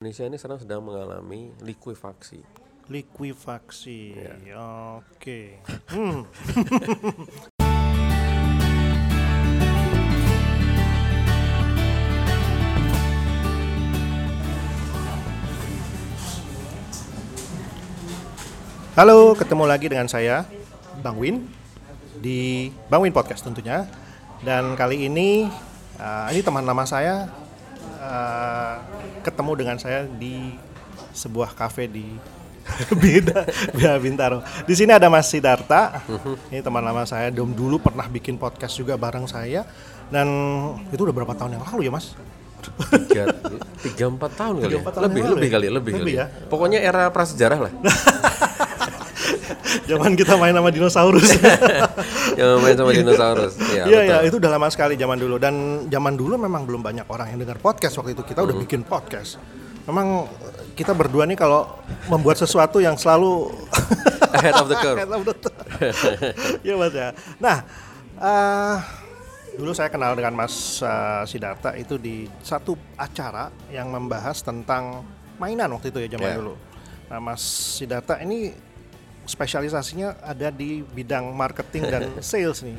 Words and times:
Indonesia 0.00 0.32
ini 0.32 0.40
sekarang 0.40 0.64
sedang 0.64 0.80
mengalami 0.80 1.52
likuifaksi. 1.60 2.40
Likuifaksi. 2.88 4.16
Iya. 4.16 4.56
Oke. 4.96 5.60
Hmm. 5.92 6.24
Halo, 18.96 19.36
ketemu 19.36 19.68
lagi 19.68 19.92
dengan 19.92 20.08
saya 20.08 20.48
Bang 21.04 21.20
Win 21.20 21.44
di 22.16 22.72
Bang 22.88 23.04
Win 23.04 23.12
Podcast 23.12 23.44
tentunya. 23.44 23.84
Dan 24.40 24.80
kali 24.80 25.12
ini 25.12 25.44
uh, 26.00 26.32
ini 26.32 26.40
teman 26.40 26.64
lama 26.64 26.88
saya 26.88 27.28
uh, 28.10 28.74
ketemu 29.22 29.52
dengan 29.54 29.76
saya 29.78 30.04
di 30.04 30.58
sebuah 31.14 31.54
kafe 31.54 31.86
di 31.86 32.06
Bida, 33.02 33.46
Bida 33.74 33.98
Bintaro. 33.98 34.42
Di 34.66 34.74
sini 34.76 34.94
ada 34.94 35.10
Mas 35.10 35.26
Sidarta. 35.26 36.02
Ini 36.52 36.60
teman 36.62 36.84
lama 36.84 37.02
saya. 37.02 37.30
Dom 37.32 37.50
dulu 37.50 37.80
pernah 37.82 38.06
bikin 38.06 38.36
podcast 38.36 38.76
juga 38.76 38.94
bareng 38.94 39.26
saya. 39.26 39.66
Dan 40.10 40.26
itu 40.90 41.00
udah 41.02 41.14
berapa 41.14 41.34
tahun 41.34 41.58
yang 41.58 41.64
lalu 41.66 41.86
ya 41.86 41.92
Mas? 41.94 42.14
Tiga, 42.92 43.24
tiga 43.80 44.04
empat 44.12 44.36
tahun 44.36 44.54
kali 44.60 44.62
ya? 44.62 44.68
Tiga, 44.68 44.78
empat 44.84 44.92
tahun 44.92 45.04
lebih, 45.08 45.16
yang 45.16 45.26
lalu 45.26 45.34
lebih 45.40 45.48
ya? 45.48 45.54
kali, 45.56 45.66
lebih, 45.66 45.92
Lebih 45.96 46.02
kali. 46.04 46.12
ya? 46.20 46.26
Pokoknya 46.46 46.78
era 46.78 47.08
prasejarah 47.08 47.58
lah. 47.58 47.72
Zaman 49.86 50.12
kita 50.14 50.34
main 50.34 50.52
sama 50.52 50.68
dinosaurus. 50.68 51.28
yang 52.40 52.58
main 52.58 52.74
sama 52.74 52.90
dinosaurus. 52.90 53.54
Iya, 53.70 53.84
Iya 53.84 53.98
betul. 53.98 54.10
ya, 54.10 54.18
itu 54.24 54.36
udah 54.38 54.50
lama 54.50 54.68
sekali 54.68 54.94
zaman 54.94 55.16
dulu 55.16 55.36
dan 55.36 55.54
zaman 55.86 56.14
dulu 56.14 56.34
memang 56.36 56.62
belum 56.64 56.80
banyak 56.80 57.06
orang 57.06 57.30
yang 57.30 57.38
dengar 57.38 57.58
podcast 57.58 57.94
waktu 57.96 58.12
itu 58.12 58.22
kita 58.22 58.40
udah 58.40 58.54
Hmm. 58.54 58.64
bikin 58.64 58.80
podcast. 58.82 59.38
Memang 59.84 60.26
eh, 60.26 60.74
kita 60.74 60.92
berdua 60.92 61.24
nih 61.24 61.34
kalau 61.34 61.66
membuat 62.06 62.36
sesuatu 62.36 62.78
yang 62.78 62.94
selalu 62.94 63.50
Ahead 64.36 64.54
of 64.54 64.66
the 64.66 64.76
curve. 64.76 64.96
Ahead 64.96 65.10
of 65.10 65.22
the. 65.22 65.34
Iya 66.62 66.74
mas 66.76 66.92
ya. 66.92 67.10
Nah, 67.36 67.56
eh, 68.16 68.76
dulu 69.52 69.72
saya 69.72 69.88
kenal 69.88 70.14
dengan 70.14 70.32
Mas 70.36 70.78
eh, 70.78 71.22
Sidarta 71.26 71.74
itu 71.74 71.96
di 71.96 72.24
satu 72.38 72.78
acara 72.94 73.50
yang 73.68 73.90
membahas 73.90 74.38
tentang 74.40 75.02
mainan 75.36 75.66
waktu 75.70 75.90
itu 75.90 75.98
ya 76.00 76.08
zaman 76.14 76.28
Ya. 76.28 76.36
dulu. 76.38 76.54
Nah, 77.08 77.18
Mas 77.20 77.42
Sidarta 77.74 78.22
ini 78.22 78.54
spesialisasinya 79.30 80.18
ada 80.20 80.50
di 80.50 80.82
bidang 80.82 81.30
marketing 81.30 81.82
dan 81.86 82.02
sales 82.26 82.60
nih 82.60 82.74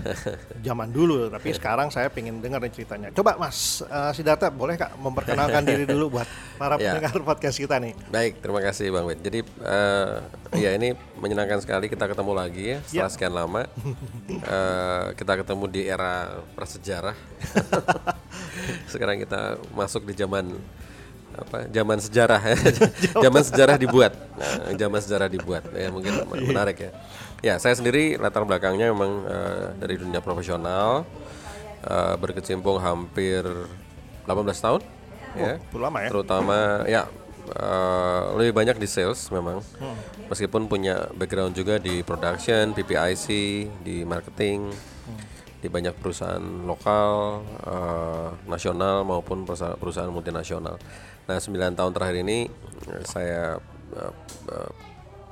zaman 0.59 0.91
dulu 0.91 1.31
tapi 1.31 1.55
sekarang 1.55 1.87
saya 1.87 2.11
pengen 2.11 2.37
dengar 2.37 2.59
nih 2.59 2.75
ceritanya 2.75 3.07
coba 3.09 3.39
Mas 3.39 3.79
eh, 3.81 4.11
Sidarta 4.11 4.51
boleh 4.51 4.75
kak 4.75 4.99
memperkenalkan 4.99 5.63
diri 5.63 5.87
dulu 5.87 6.19
buat 6.19 6.27
para 6.59 6.75
Ya. 6.81 6.97
pendengar 6.97 7.13
podcast 7.23 7.55
kita 7.55 7.77
nih 7.77 7.93
Baik, 8.09 8.41
terima 8.41 8.57
kasih 8.57 8.89
Bang 8.89 9.05
Win. 9.05 9.21
Jadi 9.21 9.39
eh, 9.45 10.15
ya 10.57 10.73
ini 10.73 10.91
menyenangkan 11.15 11.61
sekali 11.61 11.85
kita 11.87 12.09
ketemu 12.09 12.33
lagi 12.33 12.63
ya 12.73 12.77
setelah 12.81 13.05
Ya. 13.05 13.13
sekian 13.13 13.33
lama. 13.33 13.61
Eh, 14.41 15.05
kita 15.15 15.37
ketemu 15.37 15.63
di 15.69 15.81
era 15.85 16.41
prasejarah. 16.57 17.13
Sekarang 18.87 19.19
kita 19.19 19.61
masuk 19.71 20.03
di 20.03 20.13
zaman 20.13 20.57
apa? 21.35 21.67
Zaman 21.71 21.97
sejarah 21.99 22.41
ya. 22.41 22.57
zaman 23.25 23.41
sejarah 23.43 23.75
dibuat. 23.79 24.13
Nah, 24.35 24.75
zaman 24.75 24.99
sejarah 24.99 25.27
dibuat. 25.31 25.63
Ya 25.71 25.89
mungkin 25.91 26.13
menarik 26.51 26.77
ya. 26.77 26.91
Ya, 27.41 27.55
saya 27.57 27.73
sendiri 27.73 28.21
latar 28.21 28.45
belakangnya 28.45 28.93
memang 28.93 29.25
eh, 29.25 29.65
dari 29.81 29.95
dunia 29.97 30.21
profesional 30.21 31.07
eh, 31.85 32.15
berkecimpung 32.19 32.77
hampir 32.77 33.41
18 34.25 34.65
tahun 34.65 34.81
ya 35.35 35.55
Udah 35.71 35.81
lama 35.87 35.97
ya 36.03 36.09
terutama 36.11 36.57
ya 36.87 37.03
eh, 37.55 38.21
lebih 38.37 38.53
banyak 38.55 38.77
di 38.77 38.87
sales 38.87 39.31
memang 39.31 39.63
meskipun 40.27 40.67
punya 40.67 41.07
background 41.15 41.55
juga 41.55 41.79
di 41.79 42.03
production 42.03 42.75
PPIC 42.75 43.25
di 43.83 44.03
marketing 44.03 44.71
di 45.61 45.69
banyak 45.69 45.93
perusahaan 46.01 46.41
lokal 46.65 47.41
eh, 47.69 48.29
nasional 48.49 49.05
maupun 49.05 49.45
perusahaan, 49.45 49.77
perusahaan 49.77 50.09
multinasional 50.09 50.75
nah 51.31 51.39
9 51.39 51.47
tahun 51.71 51.91
terakhir 51.91 52.17
ini 52.19 52.51
eh, 52.85 53.03
saya 53.03 53.55
eh, 53.95 54.71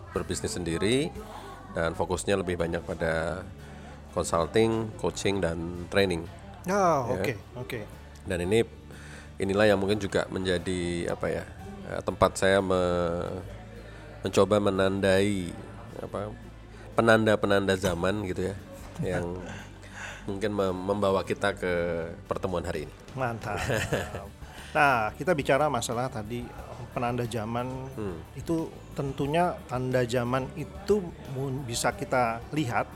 berbisnis 0.10 0.56
sendiri 0.56 1.12
dan 1.72 1.92
fokusnya 1.92 2.34
lebih 2.34 2.56
banyak 2.56 2.80
pada 2.82 3.44
consulting 4.10 4.96
coaching 4.96 5.38
dan 5.38 5.60
training 5.88 6.24
Oh, 6.62 7.16
Ya. 7.16 7.20
oke, 7.20 7.34
oke. 7.58 7.80
dan 8.24 8.40
ini 8.42 8.62
inilah 9.38 9.66
yang 9.66 9.80
mungkin 9.80 9.96
juga 9.98 10.28
menjadi 10.28 11.08
apa 11.10 11.28
ya 11.28 11.44
tempat 12.00 12.36
saya 12.36 12.60
me- 12.60 13.42
mencoba 14.22 14.60
menandai 14.60 15.50
apa 15.98 16.30
penanda-penanda 16.94 17.74
zaman 17.74 18.24
gitu 18.24 18.52
ya 18.52 18.56
yang 19.16 19.40
mungkin 20.24 20.52
mem- 20.52 20.84
membawa 20.86 21.24
kita 21.24 21.56
ke 21.56 21.74
pertemuan 22.28 22.62
hari 22.62 22.86
ini. 22.86 22.94
Mantap. 23.16 23.58
nah, 24.70 25.10
kita 25.14 25.32
bicara 25.32 25.66
masalah 25.68 26.08
tadi 26.08 26.46
penanda 26.90 27.22
zaman 27.24 27.70
Hmm. 27.94 28.18
itu 28.34 28.66
tentunya 28.92 29.54
tanda 29.66 30.02
zaman 30.04 30.50
itu 30.56 31.06
bisa 31.64 31.92
kita 31.92 32.42
lihat 32.52 32.90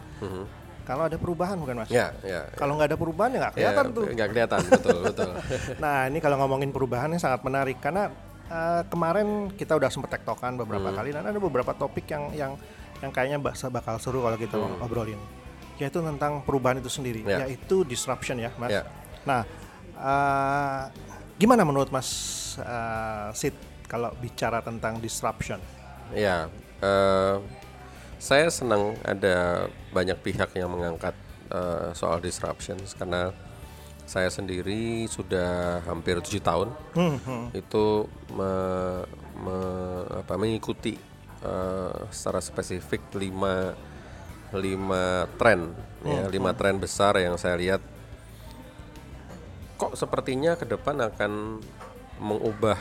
kalau 0.84 1.06
ada 1.06 1.16
perubahan 1.16 1.56
bukan 1.56 1.80
mas? 1.80 1.88
Hmm. 1.88 1.96
Ya, 1.96 2.08
ya. 2.22 2.42
Kalau 2.54 2.76
nggak 2.76 2.90
ada 2.90 2.98
perubahan 2.98 3.30
ya 3.30 3.40
nggak 3.40 3.54
Ya, 3.54 3.58
kelihatan 3.64 3.86
tuh. 3.90 4.06
nggak 4.06 4.28
kelihatan, 4.30 4.60
betul, 4.68 4.98
betul. 5.02 5.30
Nah 5.84 5.98
ini 6.06 6.20
kalau 6.20 6.36
ngomongin 6.38 6.70
perubahannya 6.70 7.16
sangat 7.18 7.40
menarik 7.42 7.80
karena 7.80 8.12
eh, 8.46 8.82
kemarin 8.86 9.28
kita 9.52 9.74
udah 9.74 9.88
sempet 9.88 10.12
tektokan 10.12 10.58
beberapa 10.58 10.90
Hmm. 10.90 10.98
kali 10.98 11.10
dan 11.10 11.24
ada 11.24 11.38
beberapa 11.38 11.72
topik 11.72 12.04
yang 12.06 12.24
yang 12.34 12.52
yang 13.00 13.10
kayaknya 13.10 13.38
bakal 13.38 13.68
bakal 13.70 13.96
seru 13.98 14.20
kalau 14.20 14.36
kita 14.36 14.56
obrolin 14.80 15.20
yaitu 15.76 16.00
tentang 16.00 16.40
perubahan 16.42 16.78
itu 16.78 16.88
sendiri 16.88 17.22
Hmm. 17.22 17.32
Ya. 17.32 17.38
yaitu 17.46 17.82
disruption 17.84 18.38
ya 18.38 18.52
mas. 18.54 18.74
Ya. 18.74 18.84
Nah 19.24 19.42
eh, 19.96 20.82
gimana 21.38 21.66
menurut 21.66 21.90
mas 21.90 22.10
eh, 22.58 23.30
Sid 23.34 23.56
kalau 23.88 24.14
bicara 24.18 24.62
tentang 24.62 24.98
disruption? 24.98 25.60
Ya, 26.14 26.50
eh, 26.82 27.38
saya 28.18 28.48
senang 28.50 28.96
ada 29.04 29.68
banyak 29.92 30.18
pihak 30.22 30.54
yang 30.56 30.72
mengangkat 30.72 31.14
eh, 31.50 31.90
soal 31.94 32.22
disruption 32.22 32.78
karena 32.98 33.34
saya 34.04 34.28
sendiri 34.28 35.08
sudah 35.08 35.80
hampir 35.88 36.20
tujuh 36.20 36.44
tahun 36.44 36.70
Hmm, 36.92 37.18
hmm. 37.24 37.46
itu 37.56 38.04
me- 38.36 39.08
me- 39.40 40.08
apa, 40.20 40.34
mengikuti 40.36 41.00
eh, 41.42 41.98
secara 42.12 42.44
spesifik 42.44 43.02
lima 43.16 43.74
lima 44.54 45.26
tren 45.42 45.74
ya 46.06 46.30
lima 46.30 46.54
tren 46.54 46.78
besar 46.78 47.18
yang 47.18 47.42
saya 47.42 47.58
lihat 47.58 47.82
kok 49.84 50.00
sepertinya 50.00 50.56
ke 50.56 50.64
depan 50.64 50.96
akan 51.04 51.60
mengubah 52.24 52.80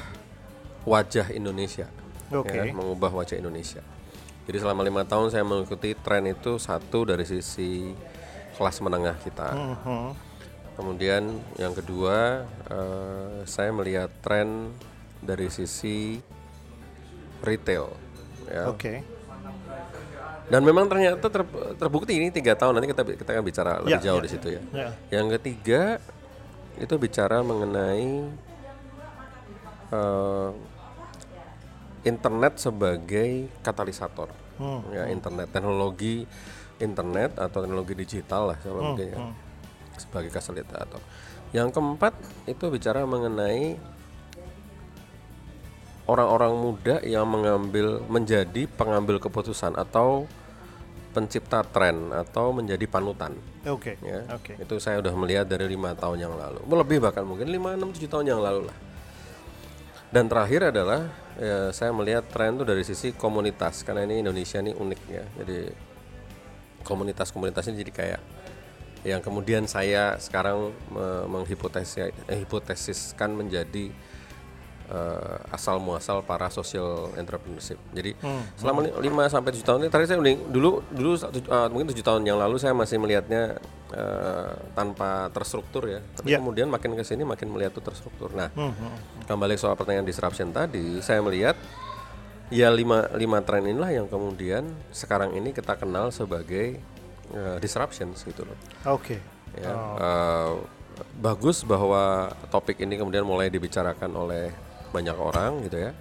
wajah 0.87 1.35
Indonesia 1.35 1.91
Oke. 2.31 2.55
ya 2.55 2.71
kan, 2.71 2.79
mengubah 2.79 3.11
wajah 3.11 3.37
Indonesia 3.39 3.83
jadi 4.47 4.59
selama 4.63 4.87
lima 4.87 5.03
tahun 5.03 5.31
saya 5.35 5.43
mengikuti 5.43 5.95
tren 5.99 6.27
itu 6.31 6.59
satu 6.63 7.07
dari 7.07 7.27
sisi 7.27 7.91
kelas 8.55 8.79
menengah 8.85 9.17
kita 9.23 9.49
Hmm, 9.51 9.77
hmm. 9.83 10.11
Kemudian 10.73 11.37
yang 11.61 11.77
kedua, 11.77 12.49
eh, 12.49 13.45
saya 13.45 13.69
melihat 13.77 14.09
tren 14.25 14.73
dari 15.21 15.53
sisi 15.53 16.17
retail. 17.45 17.93
Ya. 18.49 18.73
Oke. 18.73 19.05
Dan 20.49 20.65
memang 20.65 20.89
ternyata 20.89 21.29
ter- 21.29 21.77
terbukti 21.77 22.17
ini 22.17 22.33
tiga 22.33 22.57
tahun 22.57 22.81
nanti 22.81 22.89
kita 22.89 23.05
kita 23.05 23.31
akan 23.37 23.45
bicara 23.45 23.73
lebih 23.85 24.01
Ya, 24.01 24.05
jauh 24.11 24.21
ya, 24.21 24.25
di 24.25 24.31
situ 24.33 24.49
ya. 24.49 24.63
Ya. 24.73 24.89
Yang 25.13 25.39
ketiga 25.39 26.01
itu 26.83 26.95
bicara 26.99 27.41
mengenai 27.47 28.27
eh, 29.95 30.51
internet 32.03 32.59
sebagai 32.59 33.47
katalisator. 33.63 34.29
Hmm, 34.59 34.83
Ya, 34.91 35.07
internet 35.09 35.49
teknologi 35.55 36.27
internet 36.83 37.39
atau 37.39 37.63
teknologi 37.63 37.95
digital 37.95 38.53
lah 38.53 38.59
Hmm, 38.59 38.67
kalau 38.67 38.81
mungkin 38.93 39.07
ya. 39.07 39.19
Sebagai 39.95 40.35
katalisator. 40.35 40.99
Yang 41.55 41.69
keempat 41.79 42.15
itu 42.51 42.65
bicara 42.67 43.07
mengenai 43.07 43.79
orang-orang 46.11 46.53
muda 46.59 46.99
yang 47.07 47.29
mengambil 47.31 48.03
menjadi 48.11 48.67
pengambil 48.67 49.23
keputusan 49.23 49.79
atau 49.79 50.27
pencipta 51.13 51.61
tren 51.63 52.11
atau 52.11 52.57
menjadi 52.57 52.89
panutan 52.89 53.37
Oke. 53.69 54.01
ya. 54.01 54.25
Oke. 54.33 54.57
Itu 54.57 54.81
saya 54.81 54.99
udah 54.99 55.13
melihat 55.15 55.47
dari 55.47 55.69
lima 55.69 55.93
tahun 55.93 56.25
yang 56.25 56.35
lalu. 56.35 56.65
Lebih 56.67 56.99
bahkan 57.05 57.23
mungkin 57.23 57.47
5 57.47 57.79
6 57.79 58.09
7 58.09 58.13
tahun 58.13 58.27
yang 58.33 58.41
lalu 58.41 58.67
lah. 58.67 58.79
Dan 60.13 60.29
terakhir 60.29 60.73
adalah 60.75 61.09
ya, 61.41 61.73
saya 61.73 61.93
melihat 61.95 62.25
tren 62.29 62.57
itu 62.57 62.65
dari 62.65 62.83
sisi 62.85 63.17
komunitas 63.17 63.81
karena 63.85 64.05
ini 64.05 64.25
Indonesia 64.25 64.59
ini 64.59 64.73
unik 64.75 65.01
ya. 65.09 65.25
Jadi 65.41 65.59
komunitas-komunitas 66.83 67.71
ini 67.71 67.77
jadi 67.87 67.93
kayak 67.95 68.23
yang 69.03 69.19
kemudian 69.19 69.67
saya 69.67 70.15
sekarang 70.19 70.71
me- 70.91 71.27
menghipotesis 71.27 72.15
eh, 73.15 73.29
menjadi 73.35 73.91
uh, 74.93 75.41
asal 75.49 75.81
muasal 75.81 76.21
para 76.21 76.53
social 76.53 77.09
entrepreneurship. 77.17 77.81
Jadi 77.91 78.13
Hmm, 78.21 78.45
selama 78.55 78.85
li- 78.85 78.95
lima 79.09 79.25
sampai 79.27 79.57
tujuh 79.57 79.65
tahun 79.65 79.79
ini, 79.83 79.91
tadi 79.91 80.05
saya 80.05 80.21
dulu 80.21 80.85
dulu 80.93 81.11
uh, 81.17 81.69
mungkin 81.73 81.89
tujuh 81.91 82.05
tahun 82.05 82.23
yang 82.23 82.37
lalu 82.37 82.61
saya 82.61 82.77
masih 82.77 83.01
melihatnya 83.01 83.57
uh, 83.97 84.53
tanpa 84.77 85.33
terstruktur 85.33 85.89
ya. 85.89 86.01
Tapi 86.13 86.37
Ya. 86.37 86.39
kemudian 86.39 86.69
makin 86.69 86.93
ke 86.93 87.03
sini 87.03 87.25
makin 87.25 87.49
melihat 87.49 87.73
itu 87.73 87.83
terstruktur. 87.83 88.31
Nah, 88.37 88.53
Hmm, 88.53 88.71
hmm. 88.77 89.27
kembali 89.27 89.57
soal 89.57 89.73
pertanyaan 89.75 90.05
disruption 90.05 90.53
tadi, 90.53 91.01
saya 91.01 91.25
melihat 91.25 91.57
ya 92.53 92.69
lima 92.69 93.09
lima 93.17 93.41
tren 93.41 93.65
inilah 93.65 93.89
yang 93.89 94.05
kemudian 94.13 94.69
sekarang 94.93 95.33
ini 95.33 95.57
kita 95.57 95.73
kenal 95.81 96.13
sebagai 96.13 96.77
uh, 97.33 97.57
disruptions 97.57 98.21
gitu 98.29 98.45
loh. 98.45 98.59
Oke. 98.93 99.17
Ya, 99.53 99.69
eh, 100.01 100.53
bagus 101.21 101.61
bahwa 101.61 102.33
topik 102.49 102.81
ini 102.81 102.97
kemudian 102.97 103.21
mulai 103.21 103.53
dibicarakan 103.53 104.09
oleh 104.17 104.49
banyak 104.93 105.17
orang 105.17 105.65
gitu 105.65 105.81
ya. 105.81 105.93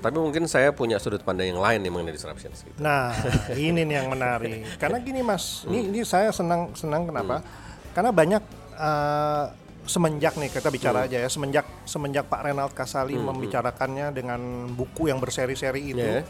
Tapi 0.00 0.16
mungkin 0.16 0.48
saya 0.48 0.72
punya 0.72 0.96
sudut 0.96 1.20
pandang 1.20 1.52
yang 1.52 1.60
lain 1.60 1.84
nih 1.84 1.92
mengenai 1.92 2.16
disruptions. 2.16 2.64
Gitu. 2.64 2.76
Nah, 2.80 3.12
ini 3.52 3.84
nih 3.84 4.00
yang 4.00 4.08
menarik. 4.08 4.64
Karena 4.80 4.96
gini 5.06 5.20
Mas, 5.20 5.68
ini 5.68 5.92
ini 5.92 6.00
saya 6.04 6.32
senang 6.32 6.72
senang 6.72 7.04
kenapa? 7.04 7.44
Karena 7.92 8.08
banyak 8.08 8.42
eh, 8.80 9.44
semenjak 9.84 10.40
nih 10.40 10.48
kita 10.48 10.72
bicara 10.72 11.04
aja 11.04 11.20
ya, 11.20 11.28
semenjak 11.28 11.66
semenjak 11.84 12.24
Pak 12.32 12.48
Renald 12.48 12.72
Kasali 12.72 13.16
membicarakannya 13.18 14.08
dengan 14.14 14.40
buku 14.72 15.12
yang 15.12 15.20
berseri-seri 15.20 15.92
itu, 15.92 16.00
Ya. 16.00 16.22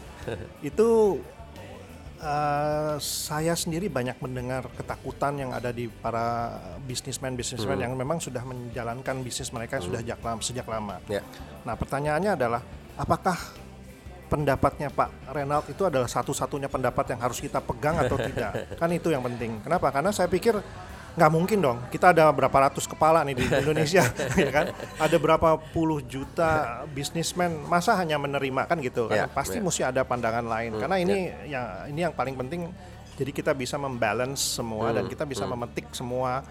itu 0.59 1.19
eh, 2.21 2.95
saya 3.01 3.53
sendiri 3.57 3.89
banyak 3.89 4.21
mendengar 4.21 4.69
ketakutan 4.77 5.41
yang 5.41 5.51
ada 5.51 5.73
di 5.73 5.89
para 5.89 6.57
bisnismen 6.85 7.33
bisnismen 7.33 7.81
yang 7.81 7.93
memang 7.97 8.21
sudah 8.21 8.45
menjalankan 8.45 9.25
bisnis 9.25 9.49
mereka 9.49 9.81
sudah 9.81 9.99
sejak 9.99 10.19
lama, 10.21 10.41
sejak 10.41 10.67
lama. 10.69 10.95
Ya. 11.09 11.25
Nah, 11.65 11.73
pertanyaannya 11.73 12.31
adalah 12.37 12.61
apakah 12.95 13.37
pendapatnya 14.31 14.87
Pak 14.87 15.35
Renald 15.35 15.65
itu 15.67 15.83
adalah 15.83 16.07
satu-satunya 16.07 16.71
pendapat 16.71 17.11
yang 17.11 17.19
harus 17.19 17.43
kita 17.43 17.59
pegang 17.59 17.99
atau 17.99 18.15
tidak? 18.15 18.51
Kan 18.79 18.89
itu 18.95 19.11
yang 19.11 19.25
penting. 19.25 19.59
Kenapa? 19.59 19.91
Karena 19.91 20.15
saya 20.15 20.31
pikir 20.31 20.55
nggak 21.15 21.31
mungkin 21.31 21.59
dong. 21.59 21.77
Kita 21.91 22.15
ada 22.15 22.31
berapa 22.31 22.57
ratus 22.69 22.87
kepala 22.87 23.23
nih 23.27 23.35
di 23.35 23.45
Indonesia, 23.47 24.03
ya 24.47 24.51
kan? 24.51 24.65
Ada 24.97 25.17
berapa 25.19 25.59
puluh 25.71 25.99
juta 26.03 26.83
bisnismen, 26.91 27.67
masa 27.67 27.95
hanya 27.99 28.15
menerima 28.15 28.67
kan 28.67 28.77
gitu? 28.79 29.11
Kan? 29.11 29.27
Pasti 29.31 29.59
ya. 29.59 29.63
mesti 29.63 29.81
ada 29.83 30.01
pandangan 30.07 30.45
lain. 30.45 30.79
Karena 30.79 30.95
ini 30.99 31.17
yang 31.47 31.65
ini 31.91 31.99
yang 32.07 32.13
paling 32.15 32.35
penting. 32.35 32.71
Jadi 33.11 33.31
kita 33.37 33.53
bisa 33.53 33.77
membalance 33.77 34.41
semua 34.57 34.89
dan 34.95 35.05
kita 35.05 35.29
bisa 35.29 35.45
memetik 35.45 35.93
semua 35.93 36.41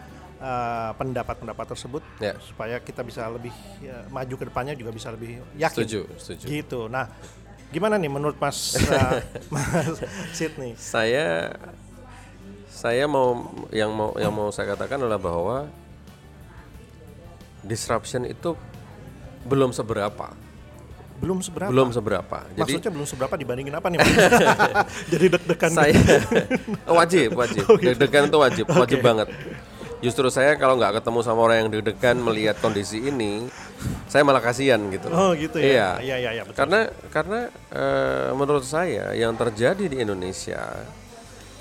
uh, 0.41 0.91
pendapat-pendapat 0.95 1.67
tersebut 1.77 2.03
Ya. 2.23 2.35
supaya 2.39 2.79
kita 2.79 3.03
bisa 3.03 3.27
lebih 3.27 3.51
ya, 3.83 4.07
maju 4.07 4.35
ke 4.39 4.45
depannya 4.47 4.75
juga 4.79 4.91
bisa 4.95 5.11
lebih 5.11 5.43
yakin. 5.59 5.83
Setuju, 5.83 6.01
setuju. 6.21 6.45
Gitu. 6.47 6.81
Nah, 6.87 7.11
gimana 7.71 8.01
nih 8.01 8.11
menurut 8.11 8.37
Mas 8.41 8.77
uh, 8.87 9.19
Mas 9.55 9.99
Sidney? 10.31 10.75
Saya 10.79 11.55
saya 12.81 13.05
mau 13.05 13.45
yang 13.69 13.93
mau 13.93 14.17
yang 14.17 14.33
mau 14.33 14.49
saya 14.49 14.73
katakan 14.73 14.97
adalah 14.97 15.21
bahwa 15.21 15.69
disruption 17.61 18.25
itu 18.25 18.57
belum 19.45 19.69
seberapa, 19.71 20.33
Belum 21.21 21.45
seberapa. 21.45 21.69
belum 21.69 21.93
seberapa. 21.93 22.39
Jadi 22.51 22.61
Maksudnya 22.81 22.93
belum 22.93 23.05
seberapa 23.07 23.35
dibandingin 23.37 23.75
apa 23.77 23.93
nih? 23.93 24.01
Jadi 25.13 25.27
deg-degan. 25.29 25.71
saya 25.71 25.93
wajib 27.01 27.37
wajib 27.37 27.65
deg-degan 27.77 28.33
itu 28.33 28.39
wajib 28.41 28.65
wajib 28.71 29.01
banget 29.01 29.29
justru 30.01 30.33
saya 30.33 30.57
kalau 30.57 30.81
nggak 30.81 30.97
ketemu 30.97 31.21
sama 31.21 31.45
orang 31.45 31.57
yang 31.61 31.69
deg-degan 31.69 32.17
melihat 32.17 32.57
kondisi 32.57 33.05
ini 33.05 33.53
saya 34.09 34.25
malah 34.25 34.41
kasihan 34.41 34.81
gitu 34.89 35.13
Oh 35.13 35.37
gitu 35.37 35.61
ya. 35.61 36.01
Iya 36.01 36.17
iya 36.17 36.31
iya 36.33 36.43
betul. 36.49 36.57
karena 36.57 36.81
karena 37.13 37.41
eh, 37.69 38.29
menurut 38.33 38.65
saya 38.65 39.13
yang 39.13 39.37
terjadi 39.37 39.85
di 39.85 40.01
Indonesia 40.01 40.73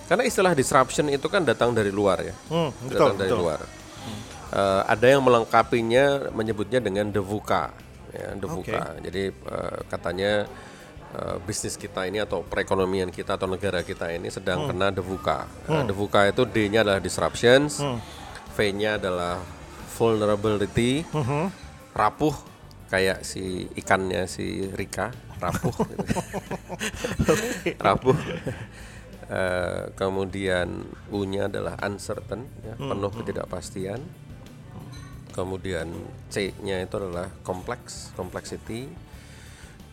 karena 0.09 0.25
istilah 0.25 0.51
disruption 0.51 1.05
itu 1.07 1.29
kan 1.29 1.45
datang 1.45 1.69
dari 1.69 1.93
luar 1.93 2.17
ya. 2.19 2.33
Hmm, 2.49 2.73
betul 2.81 2.89
datang 2.89 3.13
dari 3.15 3.29
betul. 3.29 3.39
luar. 3.39 3.59
Eh, 4.49 4.81
ada 4.83 5.05
yang 5.05 5.21
melengkapinya 5.21 6.33
menyebutnya 6.33 6.81
dengan 6.81 7.05
devuka 7.07 7.69
ya 8.09 8.33
devuka 8.33 8.97
jadi 8.97 9.29
eh, 9.29 9.77
katanya 9.85 10.49
eh, 11.13 11.37
bisnis 11.39 11.77
kita 11.77 12.09
ini 12.09 12.17
atau 12.17 12.41
perekonomian 12.41 13.13
kita 13.13 13.37
atau 13.37 13.45
negara 13.45 13.85
kita 13.85 14.09
ini 14.09 14.33
sedang 14.33 14.65
Hmm. 14.65 14.73
kena 14.73 14.89
devuka 14.89 15.45
Eh, 15.69 15.85
devuka 15.85 16.25
itu 16.25 16.41
D-nya 16.43 16.81
adalah 16.81 16.97
disruptions 16.97 17.77
V-nya 18.57 18.97
adalah 18.97 19.37
vulnerability 19.93 21.05
Mhm. 21.05 21.53
rapuh 21.93 22.33
kayak 22.89 23.21
si 23.21 23.69
ikannya 23.77 24.25
si 24.25 24.65
Rika 24.73 25.13
rapuh. 25.37 25.75
Gitu. 27.61 27.77
rapuh 27.77 28.17
Eh, 29.29 29.93
kemudian 29.93 30.89
U-nya 31.13 31.45
adalah 31.45 31.77
uncertain 31.85 32.49
ya, 32.65 32.73
penuh 32.81 33.13
ketidakpastian 33.13 34.01
kemudian 35.37 35.85
C-nya 36.33 36.81
itu 36.81 36.97
adalah 36.97 37.29
kompleks 37.45 38.09
complexity 38.17 38.89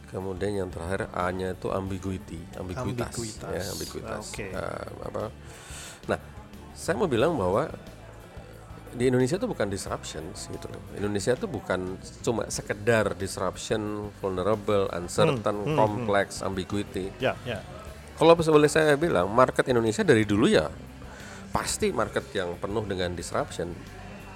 kemudian 0.08 0.64
yang 0.64 0.72
terakhir 0.72 1.12
A-nya 1.12 1.52
itu 1.52 1.68
ambiguity 1.68 2.40
ambiguitas, 2.56 3.12
Ambiguitas. 3.12 3.52
ya 3.52 3.64
ambiguitas 3.76 4.24
Oke. 4.32 4.46
Eh, 4.56 4.88
apa 5.04 5.28
nah 6.08 6.18
saya 6.72 6.96
mau 6.96 7.04
bilang 7.04 7.36
bahwa 7.36 7.68
di 8.96 9.12
Indonesia 9.12 9.36
itu 9.36 9.44
bukan 9.44 9.68
disruptions 9.68 10.48
gitu 10.48 10.72
loh. 10.72 10.80
Indonesia 10.96 11.36
itu 11.36 11.44
bukan 11.44 12.00
cuma 12.24 12.48
sekedar 12.48 13.12
disruption, 13.12 14.08
vulnerable, 14.24 14.88
uncertain, 14.88 15.76
complex, 15.76 16.40
ambiguity. 16.40 17.12
Ya 17.20 17.36
ya. 17.44 17.60
Kalau 18.16 18.32
boleh 18.32 18.70
saya 18.72 18.96
bilang, 18.96 19.28
market 19.28 19.68
Indonesia 19.68 20.00
dari 20.00 20.24
dulu 20.24 20.48
ya 20.48 20.68
pasti 21.52 21.88
market 21.92 22.24
yang 22.36 22.56
penuh 22.60 22.84
dengan 22.84 23.12
disruption. 23.12 23.72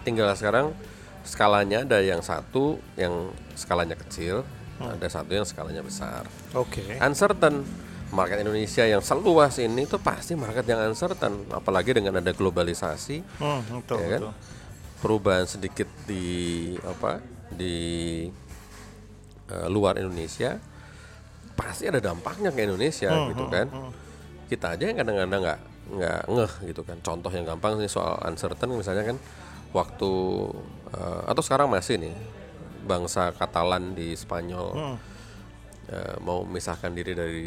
Tinggal 0.04 0.32
sekarang 0.36 0.72
skalanya 1.20 1.84
ada 1.84 2.00
yang 2.00 2.24
satu 2.24 2.80
yang 2.96 3.32
skalanya 3.52 3.96
kecil, 3.96 4.40
ada 4.80 5.04
satu 5.08 5.32
yang 5.32 5.44
skalanya 5.44 5.84
besar. 5.84 6.24
Oke. 6.56 6.80
Uncertain 6.96 7.60
market 8.10 8.40
Indonesia 8.40 8.88
yang 8.88 9.04
seluas 9.04 9.60
ini 9.60 9.84
itu 9.84 10.00
pasti 10.00 10.32
market 10.34 10.64
yang 10.64 10.80
uncertain, 10.90 11.44
apalagi 11.52 11.92
dengan 11.94 12.18
ada 12.18 12.32
globalisasi 12.32 13.22
Hmm, 13.38 13.60
betul 13.80 13.96
ya 14.00 14.08
kan? 14.16 14.20
betul. 14.26 14.32
perubahan 15.00 15.46
sedikit 15.46 15.86
di 16.04 16.24
apa 16.82 17.20
di 17.52 17.76
eh, 19.46 19.68
luar 19.68 20.00
Indonesia 20.00 20.56
pasti 21.60 21.92
ada 21.92 22.00
dampaknya 22.00 22.48
ke 22.48 22.64
Indonesia 22.64 23.12
gitu 23.28 23.44
kan. 23.52 23.68
kita 24.50 24.74
aja 24.74 24.90
yang 24.90 24.98
kadang-kadang 24.98 25.42
nggak 25.46 25.60
nggak 25.94 26.20
ngeh 26.26 26.52
gitu 26.72 26.82
kan. 26.82 26.98
Contoh 27.04 27.30
yang 27.30 27.46
gampang 27.46 27.78
nih 27.78 27.86
soal 27.86 28.18
uncertain 28.26 28.72
misalnya 28.72 29.04
kan 29.04 29.20
waktu 29.70 30.10
eh, 30.96 31.22
atau 31.30 31.42
sekarang 31.44 31.70
masih 31.70 32.02
nih 32.02 32.14
bangsa 32.82 33.30
Katalan 33.36 33.94
di 33.94 34.18
Spanyol 34.18 34.98
eh, 35.92 36.16
mau 36.24 36.42
memisahkan 36.42 36.90
diri 36.90 37.14
dari 37.14 37.46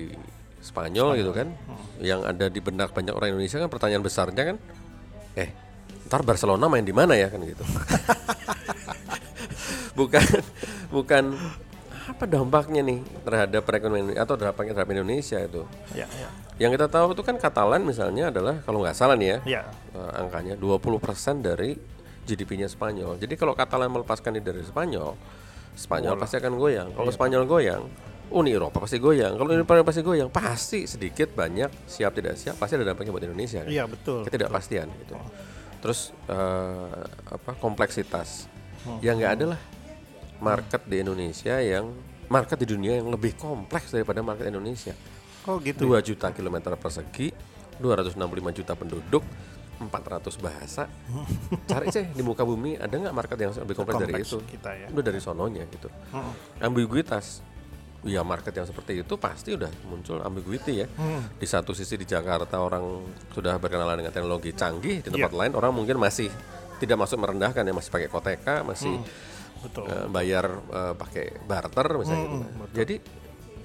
Spanyol, 0.64 1.20
gitu 1.20 1.36
kan 1.36 1.52
yang 2.00 2.24
ada 2.24 2.48
di 2.48 2.64
benak 2.64 2.96
banyak 2.96 3.12
orang 3.12 3.36
Indonesia 3.36 3.60
kan 3.60 3.68
pertanyaan 3.68 4.00
besarnya 4.00 4.56
kan 4.56 4.58
eh 5.36 5.52
ntar 6.08 6.24
Barcelona 6.24 6.72
main 6.72 6.88
di 6.88 6.96
mana 6.96 7.20
ya? 7.20 7.28
kan 7.28 7.44
gitu. 7.44 7.68
Bukan 10.00 10.24
bukan 10.90 11.38
apa 12.04 12.24
dampaknya 12.26 12.82
nih 12.82 13.00
terhadap 13.24 13.62
perekonomian 13.64 14.16
atau 14.16 14.36
dampaknya 14.36 14.76
terhadap 14.76 14.92
Indonesia 14.94 15.40
itu 15.40 15.64
Ya 15.92 16.04
ya. 16.10 16.30
yang 16.60 16.72
kita 16.72 16.88
tahu 16.88 17.12
itu 17.12 17.22
kan 17.22 17.36
Katalan 17.38 17.82
misalnya 17.82 18.28
adalah 18.28 18.60
kalau 18.62 18.84
nggak 18.84 18.92
salah 18.92 19.16
nih 19.16 19.40
ya 19.46 19.60
Ya. 19.60 19.62
eh, 19.96 20.12
angkanya 20.20 20.54
20% 20.56 21.00
dari 21.40 21.80
GDP-nya 22.24 22.68
Spanyol. 22.68 23.20
Jadi 23.20 23.36
kalau 23.36 23.52
Katalan 23.52 23.92
melepaskan 23.92 24.36
dari 24.36 24.64
Spanyol, 24.64 25.12
Spanyol 25.76 26.16
pasti 26.16 26.40
akan 26.40 26.56
goyang. 26.56 26.96
Kalau 26.96 27.12
Spanyol 27.12 27.44
goyang, 27.44 27.84
Uni 28.32 28.56
Eropa 28.56 28.80
pasti 28.80 28.96
goyang. 28.96 29.36
Kalau 29.36 29.52
Uni 29.52 29.60
Eropa 29.60 29.84
pasti 29.84 30.00
goyang, 30.00 30.32
pasti 30.32 30.88
sedikit 30.88 31.36
banyak 31.36 31.68
siap 31.84 32.16
tidak 32.16 32.40
siap 32.40 32.56
pasti 32.56 32.80
ada 32.80 32.88
dampaknya 32.88 33.12
buat 33.12 33.28
Indonesia. 33.28 33.60
Kan? 33.64 33.72
Iya 33.72 33.84
betul. 33.92 34.24
Ketidakpastian 34.24 34.88
gitu. 35.04 35.20
Terus 35.84 36.16
eh, 36.32 37.04
apa 37.28 37.52
kompleksitas. 37.60 38.48
Ya 39.04 39.16
nggak 39.16 39.32
ada 39.40 39.46
lah 39.56 39.60
market 40.44 40.82
di 40.84 41.00
Indonesia 41.00 41.56
yang 41.64 41.88
market 42.28 42.60
di 42.60 42.68
dunia 42.68 43.00
yang 43.00 43.08
lebih 43.08 43.40
kompleks 43.40 43.96
daripada 43.96 44.20
market 44.20 44.52
Indonesia. 44.52 44.92
Oh 45.48 45.60
gitu. 45.64 45.88
2 45.88 46.04
juta 46.04 46.36
kilometer 46.36 46.76
persegi, 46.76 47.32
265 47.80 48.60
juta 48.60 48.74
penduduk, 48.76 49.24
400 49.80 50.36
bahasa. 50.44 50.84
Cari 51.72 51.88
sih 51.92 52.06
di 52.12 52.24
muka 52.24 52.44
bumi 52.44 52.76
ada 52.76 52.92
nggak 52.92 53.16
market 53.16 53.38
yang 53.40 53.52
lebih 53.56 53.76
kompleks 53.76 54.00
dari 54.04 54.14
Kompleks 54.20 54.32
itu? 54.32 54.40
kita 54.60 54.72
ya. 54.76 54.88
Udah 54.92 55.04
dari 55.04 55.20
sononya 55.24 55.64
gitu. 55.72 55.88
Ambiguitas. 56.60 57.44
Ya 58.04 58.20
market 58.20 58.52
yang 58.52 58.68
seperti 58.68 59.00
itu 59.00 59.16
pasti 59.16 59.56
udah 59.56 59.72
muncul 59.88 60.20
ambiguity 60.20 60.84
ya. 60.84 60.88
Di 61.40 61.48
satu 61.48 61.72
sisi 61.72 61.96
di 61.96 62.04
Jakarta 62.04 62.60
orang 62.60 62.84
sudah 63.32 63.56
berkenalan 63.56 63.96
dengan 64.04 64.12
teknologi 64.12 64.52
canggih, 64.52 65.00
di 65.00 65.08
tempat 65.08 65.32
lain 65.32 65.56
orang 65.56 65.72
mungkin 65.72 65.96
masih 65.96 66.28
tidak 66.84 67.00
masuk 67.00 67.24
merendahkan 67.24 67.64
ya 67.64 67.72
masih 67.72 67.92
pakai 67.96 68.12
koteka, 68.12 68.56
masih 68.68 69.00
betul. 69.63 69.88
eh, 69.88 70.08
bayar 70.12 70.46
eh, 70.60 70.93
pakai 70.93 71.25
barter 71.48 71.88
misalnya 71.96 72.25
gitu. 72.27 72.48
Jadi 72.75 72.96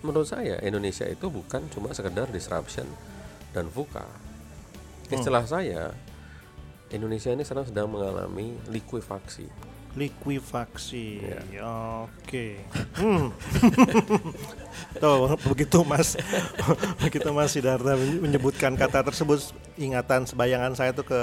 menurut 0.06 0.28
saya 0.30 0.62
Indonesia 0.62 1.04
itu 1.04 1.26
bukan 1.26 1.66
cuma 1.74 1.90
sekedar 1.90 2.30
disruption 2.30 2.86
dan 3.50 3.66
VUCA. 3.66 4.06
Istilah 5.08 5.44
saya 5.48 5.90
Indonesia 6.92 7.32
ini 7.32 7.42
sekarang 7.44 7.68
sedang 7.68 7.88
mengalami 7.90 8.56
likuifaksi. 8.70 9.48
Likuifaksi. 9.98 11.06
Iya. 11.26 11.66
Oke. 12.06 12.62
Hmm. 12.94 13.34
Tuh 15.02 15.34
begitu 15.50 15.82
Mas 15.82 16.14
begitu 17.02 17.28
Mas 17.34 17.50
Sidarta 17.50 17.98
menyebutkan 17.98 18.78
kata 18.78 19.02
tersebut 19.02 19.50
ingatan 19.74 20.22
sebayangan 20.22 20.72
saya 20.78 20.94
tuh 20.94 21.02
ke 21.02 21.20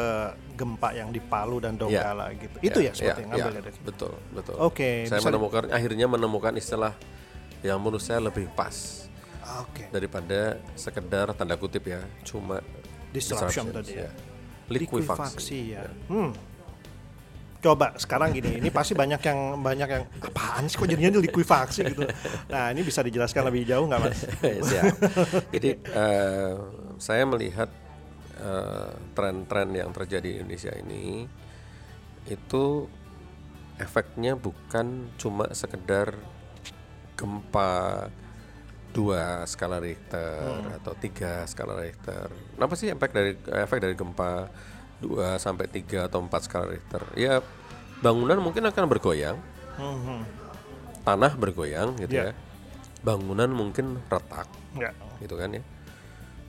gempa 0.60 0.92
yang 0.92 1.10
di 1.16 1.24
Palu 1.24 1.64
dan 1.64 1.80
Donggala 1.80 2.36
gitu. 2.36 2.56
Itu 2.60 2.80
ya, 2.84 2.92
seperti 2.92 3.24
yang 3.24 3.32
ngambil 3.32 3.52
dari 3.64 3.72
betul, 3.84 4.14
betul. 4.36 4.56
Oke, 4.60 5.08
Saya 5.08 5.24
bisa 5.24 5.28
menemukan 5.32 5.64
akhirnya 5.72 6.08
menemukan 6.12 6.54
istilah 6.60 6.94
yang 7.64 7.80
menurut 7.80 8.04
saya 8.04 8.20
lebih 8.20 8.52
pas 8.54 9.08
Oke. 9.66 9.88
daripada 9.90 10.60
sekedar 10.76 11.32
tanda 11.34 11.56
kutip 11.56 11.88
ya, 11.88 12.04
cuma 12.28 12.60
Disruption 13.16 13.72
disruption, 13.72 13.76
tadi 13.76 13.94
ya. 14.04 14.10
Likuifaksi. 14.68 15.60
ya. 15.80 15.88
Hmm. 16.12 16.36
Coba 17.62 17.98
sekarang 17.98 18.36
gini, 18.36 18.62
ini 18.62 18.70
pasti 18.70 18.94
banyak 18.94 19.22
yang 19.26 19.40
banyak 19.60 19.90
yang 19.90 20.04
apaan 20.22 20.70
sih 20.70 20.78
kok 20.78 20.86
jadinya 20.86 21.18
likuifaksi 21.18 21.82
gitu. 21.88 22.06
Nah, 22.52 22.70
ini 22.70 22.82
bisa 22.86 23.02
dijelaskan 23.02 23.50
lebih 23.50 23.66
jauh 23.66 23.86
nggak 23.90 24.02
Mas? 24.02 24.20
Siap. 24.70 24.86
Jadi 25.50 25.70
eh, 25.82 26.54
saya 27.02 27.24
melihat 27.26 27.70
eh, 28.38 28.92
tren-tren 29.18 29.70
yang 29.74 29.90
terjadi 29.90 30.28
di 30.30 30.38
Indonesia 30.42 30.74
ini 30.78 31.26
itu 32.26 32.90
efeknya 33.78 34.34
bukan 34.40 35.14
cuma 35.20 35.52
sekedar 35.52 36.16
gempa 37.16 38.08
dua 38.96 39.44
skala 39.44 39.84
Richter 39.84 40.72
atau 40.80 40.96
tiga 40.96 41.44
skala 41.44 41.76
Richter. 41.76 42.32
Kenapa 42.56 42.74
sih 42.80 42.88
efek 42.88 43.12
dari 43.12 43.36
efek 43.36 43.80
dari 43.84 43.96
gempa 43.96 44.48
dua 44.98 45.36
sampai 45.36 45.68
tiga 45.68 46.08
atau 46.08 46.20
empat 46.20 46.48
skala 46.48 46.72
Richter? 46.72 47.04
Ya 47.16 47.40
bangunan 48.00 48.38
mungkin 48.38 48.64
akan 48.64 48.84
bergoyang, 48.88 49.38
Hmm, 49.76 50.24
tanah 51.04 51.36
bergoyang 51.36 51.96
gitu 51.98 52.16
Iya. 52.16 52.32
ya. 52.32 52.34
Bangunan 53.02 53.48
mungkin 53.48 54.00
retak 54.06 54.48
Enggak. 54.74 54.94
gitu 55.20 55.36
kan 55.36 55.50
ya. 55.52 55.64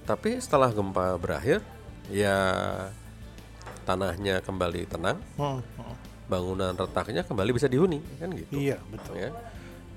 Tapi 0.06 0.38
setelah 0.38 0.70
gempa 0.70 1.18
berakhir, 1.18 1.60
ya 2.08 2.38
tanahnya 3.82 4.42
kembali 4.42 4.86
tenang, 4.86 5.18
Hmm, 5.34 5.62
hmm. 5.62 5.94
bangunan 6.26 6.74
retaknya 6.74 7.22
kembali 7.22 7.50
bisa 7.54 7.66
dihuni, 7.66 8.02
kan 8.18 8.30
gitu. 8.30 8.50
Iya, 8.54 8.78
betul. 8.86 9.14
Ya. 9.16 9.30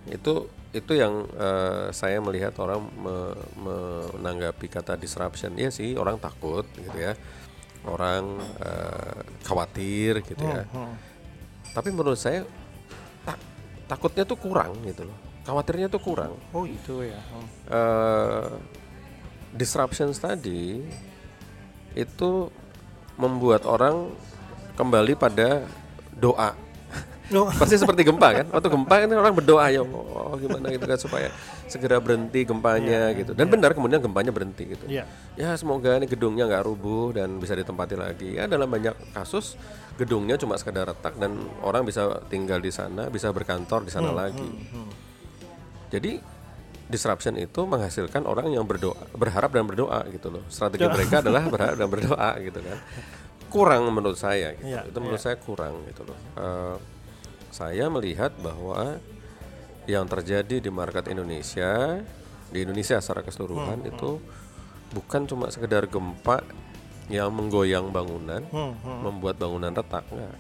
Itu 0.10 0.34
itu 0.70 0.94
yang 0.94 1.26
eh, 1.34 1.90
saya 1.92 2.22
melihat 2.22 2.54
orang 2.58 2.82
me- 2.94 3.38
menanggapi 3.58 4.70
kata 4.70 4.94
disruption. 4.96 5.58
Iya 5.58 5.70
sih, 5.70 5.94
orang 5.94 6.18
takut 6.18 6.66
gitu 6.72 6.98
ya. 6.98 7.14
Orang 7.90 8.38
eh, 8.62 9.20
khawatir 9.44 10.22
gitu 10.22 10.46
ya. 10.46 10.64
Hmm. 10.70 10.94
Tapi 11.74 11.90
menurut 11.90 12.18
saya 12.18 12.46
tak- 13.26 13.42
takutnya 13.90 14.24
tuh 14.24 14.38
kurang 14.38 14.78
gitu 14.86 15.10
loh. 15.10 15.18
Khawatirnya 15.44 15.90
tuh 15.90 16.02
kurang. 16.02 16.38
Oh, 16.54 16.64
itu 16.64 17.02
ya. 17.04 17.18
Hmm. 17.18 17.48
eh 17.70 18.48
disruptions 19.50 20.22
tadi 20.22 20.86
itu 21.98 22.32
membuat 23.18 23.66
orang 23.66 24.14
kembali 24.78 25.18
pada 25.18 25.66
doa. 26.14 26.54
Oh, 27.30 27.46
Pasti 27.46 27.78
seperti 27.78 28.02
gempa 28.02 28.42
kan? 28.42 28.46
Waktu 28.50 28.68
gempa 28.74 28.96
kan 29.06 29.10
orang 29.14 29.34
berdoa 29.38 29.66
ya 29.70 29.86
Allah 29.86 30.38
gimana 30.42 30.66
gitu 30.74 30.86
kan 30.90 30.98
supaya 30.98 31.30
segera 31.70 32.02
berhenti 32.02 32.42
gempanya 32.42 33.14
gitu. 33.14 33.38
Dan 33.38 33.54
benar 33.54 33.78
kemudian 33.78 34.02
gempanya 34.02 34.34
berhenti 34.34 34.74
gitu. 34.74 34.86
Iya. 34.90 35.06
Ya 35.38 35.54
semoga 35.54 35.94
ini 36.02 36.10
gedungnya 36.10 36.50
nggak 36.50 36.66
rubuh 36.66 37.14
dan 37.14 37.38
bisa 37.38 37.54
ditempati 37.54 37.94
lagi. 37.94 38.42
Ya 38.42 38.50
dalam 38.50 38.66
banyak 38.66 39.14
kasus 39.14 39.54
gedungnya 40.02 40.42
cuma 40.42 40.58
sekedar 40.58 40.90
retak 40.90 41.20
dan 41.22 41.38
orang 41.62 41.86
bisa 41.86 42.24
tinggal 42.34 42.58
di 42.58 42.74
sana, 42.74 43.12
bisa 43.14 43.30
berkantor 43.30 43.86
di 43.86 43.92
sana 43.94 44.10
lagi. 44.10 44.50
Jadi 45.94 46.40
disruption 46.90 47.38
itu 47.38 47.62
menghasilkan 47.70 48.26
orang 48.26 48.50
yang 48.50 48.66
berdoa, 48.66 48.98
berharap 49.14 49.54
dan 49.54 49.70
berdoa 49.70 50.02
gitu 50.10 50.34
loh. 50.34 50.42
Strategi 50.50 50.90
mereka 50.90 51.22
adalah 51.22 51.46
berharap 51.46 51.78
dan 51.78 51.90
berdoa 51.90 52.30
gitu 52.42 52.58
kan. 52.58 52.78
Kurang 53.54 53.86
menurut 53.94 54.18
saya 54.18 54.54
gitu. 54.58 54.66
Iya, 54.66 54.86
itu 54.86 54.98
menurut 55.02 55.18
saya 55.18 55.34
kurang 55.42 55.82
gitu 55.90 56.06
loh. 56.06 56.14
Eh, 56.38 56.76
saya 57.50 57.90
melihat 57.90 58.34
bahwa 58.40 59.02
yang 59.90 60.06
terjadi 60.06 60.62
di 60.62 60.70
market 60.70 61.10
Indonesia, 61.10 62.02
di 62.54 62.62
Indonesia 62.62 63.02
secara 63.02 63.26
keseluruhan 63.26 63.82
itu 63.90 64.22
bukan 64.94 65.26
cuma 65.26 65.50
sekedar 65.50 65.90
gempa 65.90 66.46
yang 67.10 67.34
menggoyang 67.34 67.90
bangunan, 67.90 68.46
Hmm, 68.54 68.78
hmm. 68.78 69.00
membuat 69.02 69.42
bangunan 69.42 69.74
retak. 69.74 70.06
Enggak. 70.14 70.38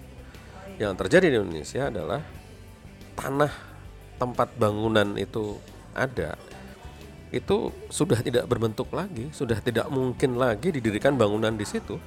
Yang 0.77 0.93
terjadi 1.05 1.25
di 1.33 1.35
Indonesia 1.41 1.81
adalah 1.89 2.21
tanah 3.17 3.53
tempat 4.21 4.53
bangunan 4.55 5.17
itu 5.17 5.57
ada 5.97 6.37
itu 7.29 7.69
sudah 7.93 8.25
tidak 8.25 8.49
berbentuk 8.49 8.89
lagi, 8.89 9.29
sudah 9.29 9.61
tidak 9.61 9.85
mungkin 9.93 10.37
lagi 10.37 10.73
didirikan 10.73 11.13
bangunan 11.13 11.53
di 11.53 11.65
situ. 11.65 12.01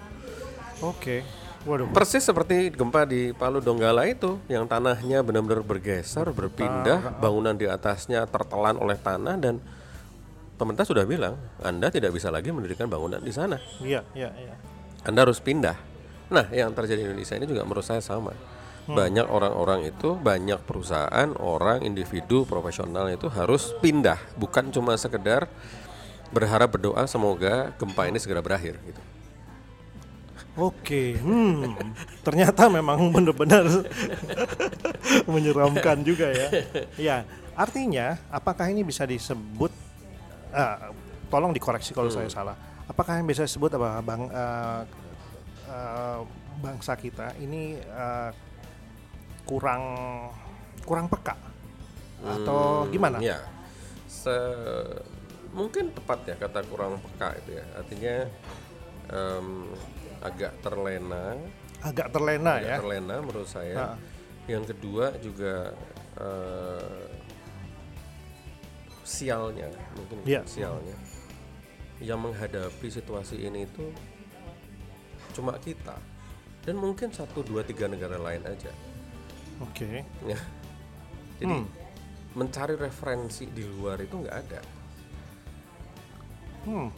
Oke. 0.82 1.22
Waduh. 1.62 1.86
Persis 1.94 2.26
seperti 2.26 2.74
gempa 2.74 3.06
di 3.06 3.30
Palu 3.30 3.62
Donggala 3.62 4.02
itu, 4.10 4.42
yang 4.50 4.66
tanahnya 4.66 5.22
benar-benar 5.22 5.62
bergeser, 5.62 6.26
berpindah, 6.34 7.22
bangunan 7.22 7.54
di 7.54 7.70
atasnya 7.70 8.26
tertelan 8.26 8.74
oleh 8.82 8.98
tanah 8.98 9.38
dan 9.38 9.62
pemerintah 10.58 10.82
sudah 10.82 11.06
bilang 11.06 11.38
Anda 11.62 11.86
tidak 11.94 12.18
bisa 12.18 12.34
lagi 12.34 12.50
mendirikan 12.50 12.90
bangunan 12.90 13.22
di 13.22 13.30
sana. 13.30 13.62
Iya, 13.78 14.02
iya, 14.18 14.34
iya. 14.34 14.54
Anda 15.06 15.22
harus 15.22 15.38
pindah. 15.38 15.78
Nah, 16.34 16.50
yang 16.50 16.74
terjadi 16.74 17.06
di 17.06 17.06
Indonesia 17.14 17.38
ini 17.38 17.46
juga 17.46 17.62
menurut 17.62 17.86
saya 17.86 18.02
sama. 18.02 18.34
Banyak 18.82 19.30
orang-orang 19.30 19.86
itu, 19.86 20.18
banyak 20.18 20.66
perusahaan, 20.66 21.30
orang, 21.38 21.86
individu, 21.86 22.42
profesional 22.42 23.06
itu 23.14 23.30
harus 23.30 23.70
pindah, 23.78 24.18
bukan 24.34 24.74
cuma 24.74 24.98
sekedar 24.98 25.46
berharap 26.34 26.74
berdoa 26.74 27.06
semoga 27.06 27.70
gempa 27.78 28.10
ini 28.10 28.18
segera 28.18 28.42
berakhir 28.42 28.82
gitu. 28.82 29.11
Oke, 30.52 31.16
hmm, 31.16 31.96
ternyata 32.20 32.68
memang 32.68 33.08
benar-benar 33.08 33.64
menyeramkan 35.32 36.04
juga 36.04 36.28
ya. 36.28 36.48
Ya, 37.00 37.16
artinya 37.56 38.20
apakah 38.28 38.68
ini 38.68 38.84
bisa 38.84 39.08
disebut? 39.08 39.72
ah, 40.52 40.92
tolong 41.32 41.56
dikoreksi 41.56 41.96
kalau 41.96 42.12
saya 42.12 42.28
salah. 42.28 42.52
Apakah 42.84 43.16
yang 43.16 43.24
bisa 43.24 43.48
disebut 43.48 43.72
apa 43.80 44.04
bang 44.04 44.22
ah, 44.28 44.84
ah, 45.64 46.20
bangsa 46.60 46.92
kita 47.00 47.32
ini 47.40 47.80
ah, 47.88 48.28
kurang 49.48 49.82
kurang 50.84 51.08
peka 51.08 51.32
atau 52.20 52.84
gimana? 52.92 53.24
Ya, 53.24 53.40
se- 54.04 55.00
mungkin 55.56 55.96
tepat 55.96 56.28
ya 56.28 56.36
kata 56.36 56.60
kurang 56.68 57.00
peka 57.00 57.40
itu 57.40 57.56
ya. 57.56 57.64
Artinya 57.72 58.14
em, 59.08 59.46
agak 60.22 60.52
terlena, 60.62 61.34
Agak 61.82 62.14
terlena 62.14 62.56
agak 62.56 62.64
ya. 62.64 62.76
terlena 62.78 63.16
menurut 63.18 63.48
saya. 63.48 63.74
Ha. 63.74 63.88
Yang 64.46 64.64
kedua 64.74 65.10
juga 65.18 65.74
eh, 66.12 67.06
sialnya, 69.02 69.66
mungkin 69.94 70.18
Iya. 70.22 70.42
sialnya 70.46 70.96
yang 71.98 72.18
menghadapi 72.18 72.86
situasi 72.86 73.38
ini 73.40 73.64
itu 73.64 73.90
cuma 75.32 75.54
kita 75.56 75.94
dan 76.62 76.74
mungkin 76.76 77.10
satu 77.10 77.42
dua 77.42 77.62
tiga 77.62 77.86
negara 77.86 78.18
lain 78.18 78.42
aja. 78.44 78.70
Oke. 79.58 80.02
Ya. 80.22 80.38
Jadi 81.38 81.50
Hmm. 81.50 81.66
mencari 82.34 82.74
referensi 82.74 83.46
di 83.46 83.62
luar 83.62 83.98
itu 83.98 84.14
nggak 84.16 84.36
ada. 84.38 84.60
Hmm. 86.62 86.88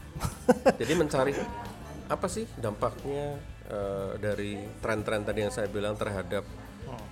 Jadi 0.77 0.93
mencari 0.93 1.33
apa 2.09 2.27
sih 2.29 2.45
dampaknya 2.61 3.41
eh, 3.69 4.13
dari 4.21 4.61
tren-tren 4.81 5.25
tadi 5.25 5.41
yang 5.45 5.53
saya 5.53 5.69
bilang 5.73 5.97
terhadap 5.97 6.45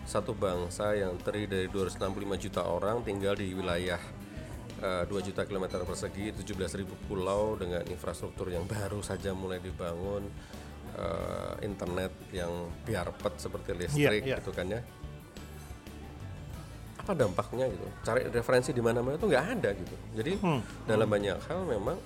satu 0.04 0.34
bangsa 0.34 0.92
yang 0.98 1.16
terdiri 1.22 1.48
dari 1.48 1.68
265 1.70 2.44
juta 2.48 2.62
orang 2.66 3.00
tinggal 3.06 3.32
di 3.38 3.54
wilayah 3.54 4.00
eh, 4.82 5.04
2 5.06 5.28
juta 5.32 5.46
kilometer 5.46 5.80
persegi, 5.86 6.34
17 6.34 6.80
ribu 6.82 6.94
pulau 7.06 7.54
dengan 7.56 7.80
infrastruktur 7.86 8.50
yang 8.50 8.66
baru 8.66 9.00
saja 9.00 9.30
mulai 9.32 9.62
dibangun, 9.62 10.26
eh, 10.98 11.54
internet 11.64 12.12
yang 12.34 12.50
biarpet 12.84 13.38
seperti 13.38 13.70
listrik 13.78 14.22
iya. 14.26 14.42
gitu 14.42 14.50
kan 14.50 14.66
ya. 14.68 14.82
Apa 17.02 17.18
dampaknya 17.18 17.66
gitu? 17.66 17.86
Cari 18.06 18.30
referensi 18.30 18.70
di 18.70 18.82
mana-mana 18.82 19.18
itu 19.18 19.26
nggak 19.26 19.46
ada 19.58 19.70
gitu. 19.74 19.96
Jadi 20.18 20.32
dalam 20.86 21.08
banyak 21.10 21.38
hal 21.50 21.60
memang 21.66 21.98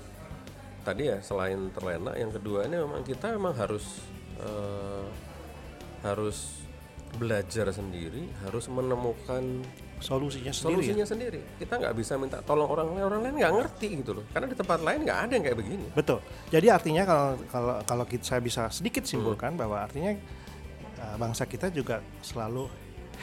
tadi 0.86 1.10
ya 1.10 1.18
selain 1.18 1.74
terlena 1.74 2.14
yang 2.14 2.30
kedua 2.30 2.62
ini 2.62 2.78
memang 2.78 3.02
kita 3.02 3.34
memang 3.34 3.58
harus 3.58 4.06
eh, 4.38 5.06
harus 6.00 6.62
belajar 7.18 7.74
sendiri 7.74 8.30
harus 8.46 8.70
menemukan 8.70 9.66
Solusinya 9.96 10.52
sendiri. 10.52 10.52
ya? 10.52 10.92
solusinya 10.92 11.06
sendiri. 11.08 11.40
Kita 11.56 11.80
nggak 11.80 11.94
bisa 11.96 12.20
minta 12.20 12.44
tolong 12.44 12.68
orang 12.68 12.92
lain, 12.92 13.04
orang 13.08 13.20
lain 13.24 13.34
nggak 13.40 13.48
ngerti 13.56 13.88
gitu 14.04 14.12
loh. 14.20 14.28
Karena 14.28 14.44
di 14.44 14.52
tempat 14.52 14.84
lain 14.84 15.08
nggak 15.08 15.18
ada 15.24 15.32
yang 15.32 15.44
kayak 15.48 15.56
begini. 15.56 15.86
Betul. 15.96 16.20
Jadi 16.52 16.66
artinya 16.68 17.02
kalau 17.08 17.28
kalau 17.48 17.74
kalau 17.80 18.04
kita, 18.04 18.20
saya 18.28 18.44
bisa 18.44 18.68
sedikit 18.68 19.08
simpulkan 19.08 19.56
Hmm. 19.56 19.60
bahwa 19.64 19.80
artinya 19.80 20.12
uh, 21.00 21.16
bangsa 21.16 21.48
kita 21.48 21.72
juga 21.72 22.04
selalu 22.20 22.68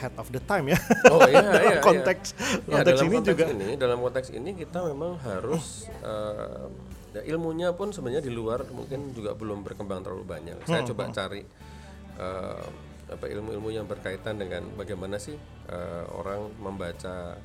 head 0.01 0.09
of 0.17 0.33
the 0.33 0.41
time 0.41 0.73
ya. 0.73 0.79
Oh 1.13 1.21
iya, 1.29 1.45
iya, 1.45 1.61
iya. 1.61 1.81
konteks 1.85 2.27
Ya, 2.65 2.81
konteks 2.81 2.89
dalam 2.89 3.05
ini 3.05 3.15
konteks 3.21 3.29
juga 3.37 3.45
ini, 3.53 3.67
dalam 3.77 3.97
konteks 4.01 4.27
ini 4.33 4.49
kita 4.57 4.79
memang 4.89 5.13
harus 5.21 5.85
eh, 6.01 6.65
ya 7.13 7.21
ilmunya 7.23 7.69
pun 7.71 7.93
sebenarnya 7.93 8.21
di 8.21 8.29
luar 8.29 8.65
mungkin 8.69 9.13
juga 9.13 9.33
belum 9.33 9.61
berkembang 9.61 10.01
terlalu 10.01 10.25
banyak. 10.25 10.57
Saya 10.65 10.81
Hmm, 10.81 10.89
coba 10.91 11.03
cari 11.09 11.41
eh, 12.13 12.65
apa 13.05 13.25
ilmu-ilmu 13.27 13.69
yang 13.69 13.85
berkaitan 13.85 14.35
dengan 14.35 14.65
bagaimana 14.73 15.17
sih 15.17 15.37
eh, 15.69 16.03
orang 16.09 16.49
membaca 16.57 17.37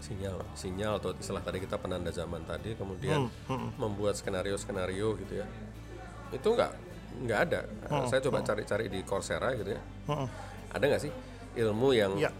sinyal, 0.00 0.40
sinyal 0.54 0.96
atau 0.96 1.12
istilah 1.12 1.42
tadi 1.42 1.60
kita 1.60 1.76
penanda 1.76 2.08
zaman 2.08 2.40
tadi, 2.44 2.72
kemudian 2.72 3.28
Hmm, 3.46 3.68
membuat 3.76 4.16
skenario-skenario 4.16 5.18
gitu 5.18 5.42
ya. 5.42 5.46
Itu 6.30 6.54
nggak 6.54 6.72
nggak 7.26 7.40
ada. 7.44 7.60
Hmm, 7.90 8.06
Saya 8.06 8.22
coba 8.22 8.40
cari-cari 8.40 8.86
di 8.88 9.02
Coursera 9.02 9.52
gitu 9.52 9.74
ya. 9.74 9.82
Mm-mm. 10.08 10.28
Ada 10.70 10.84
nggak 10.86 11.02
sih 11.02 11.12
ilmu 11.58 11.90
yang 11.92 12.14
ya 12.16 12.30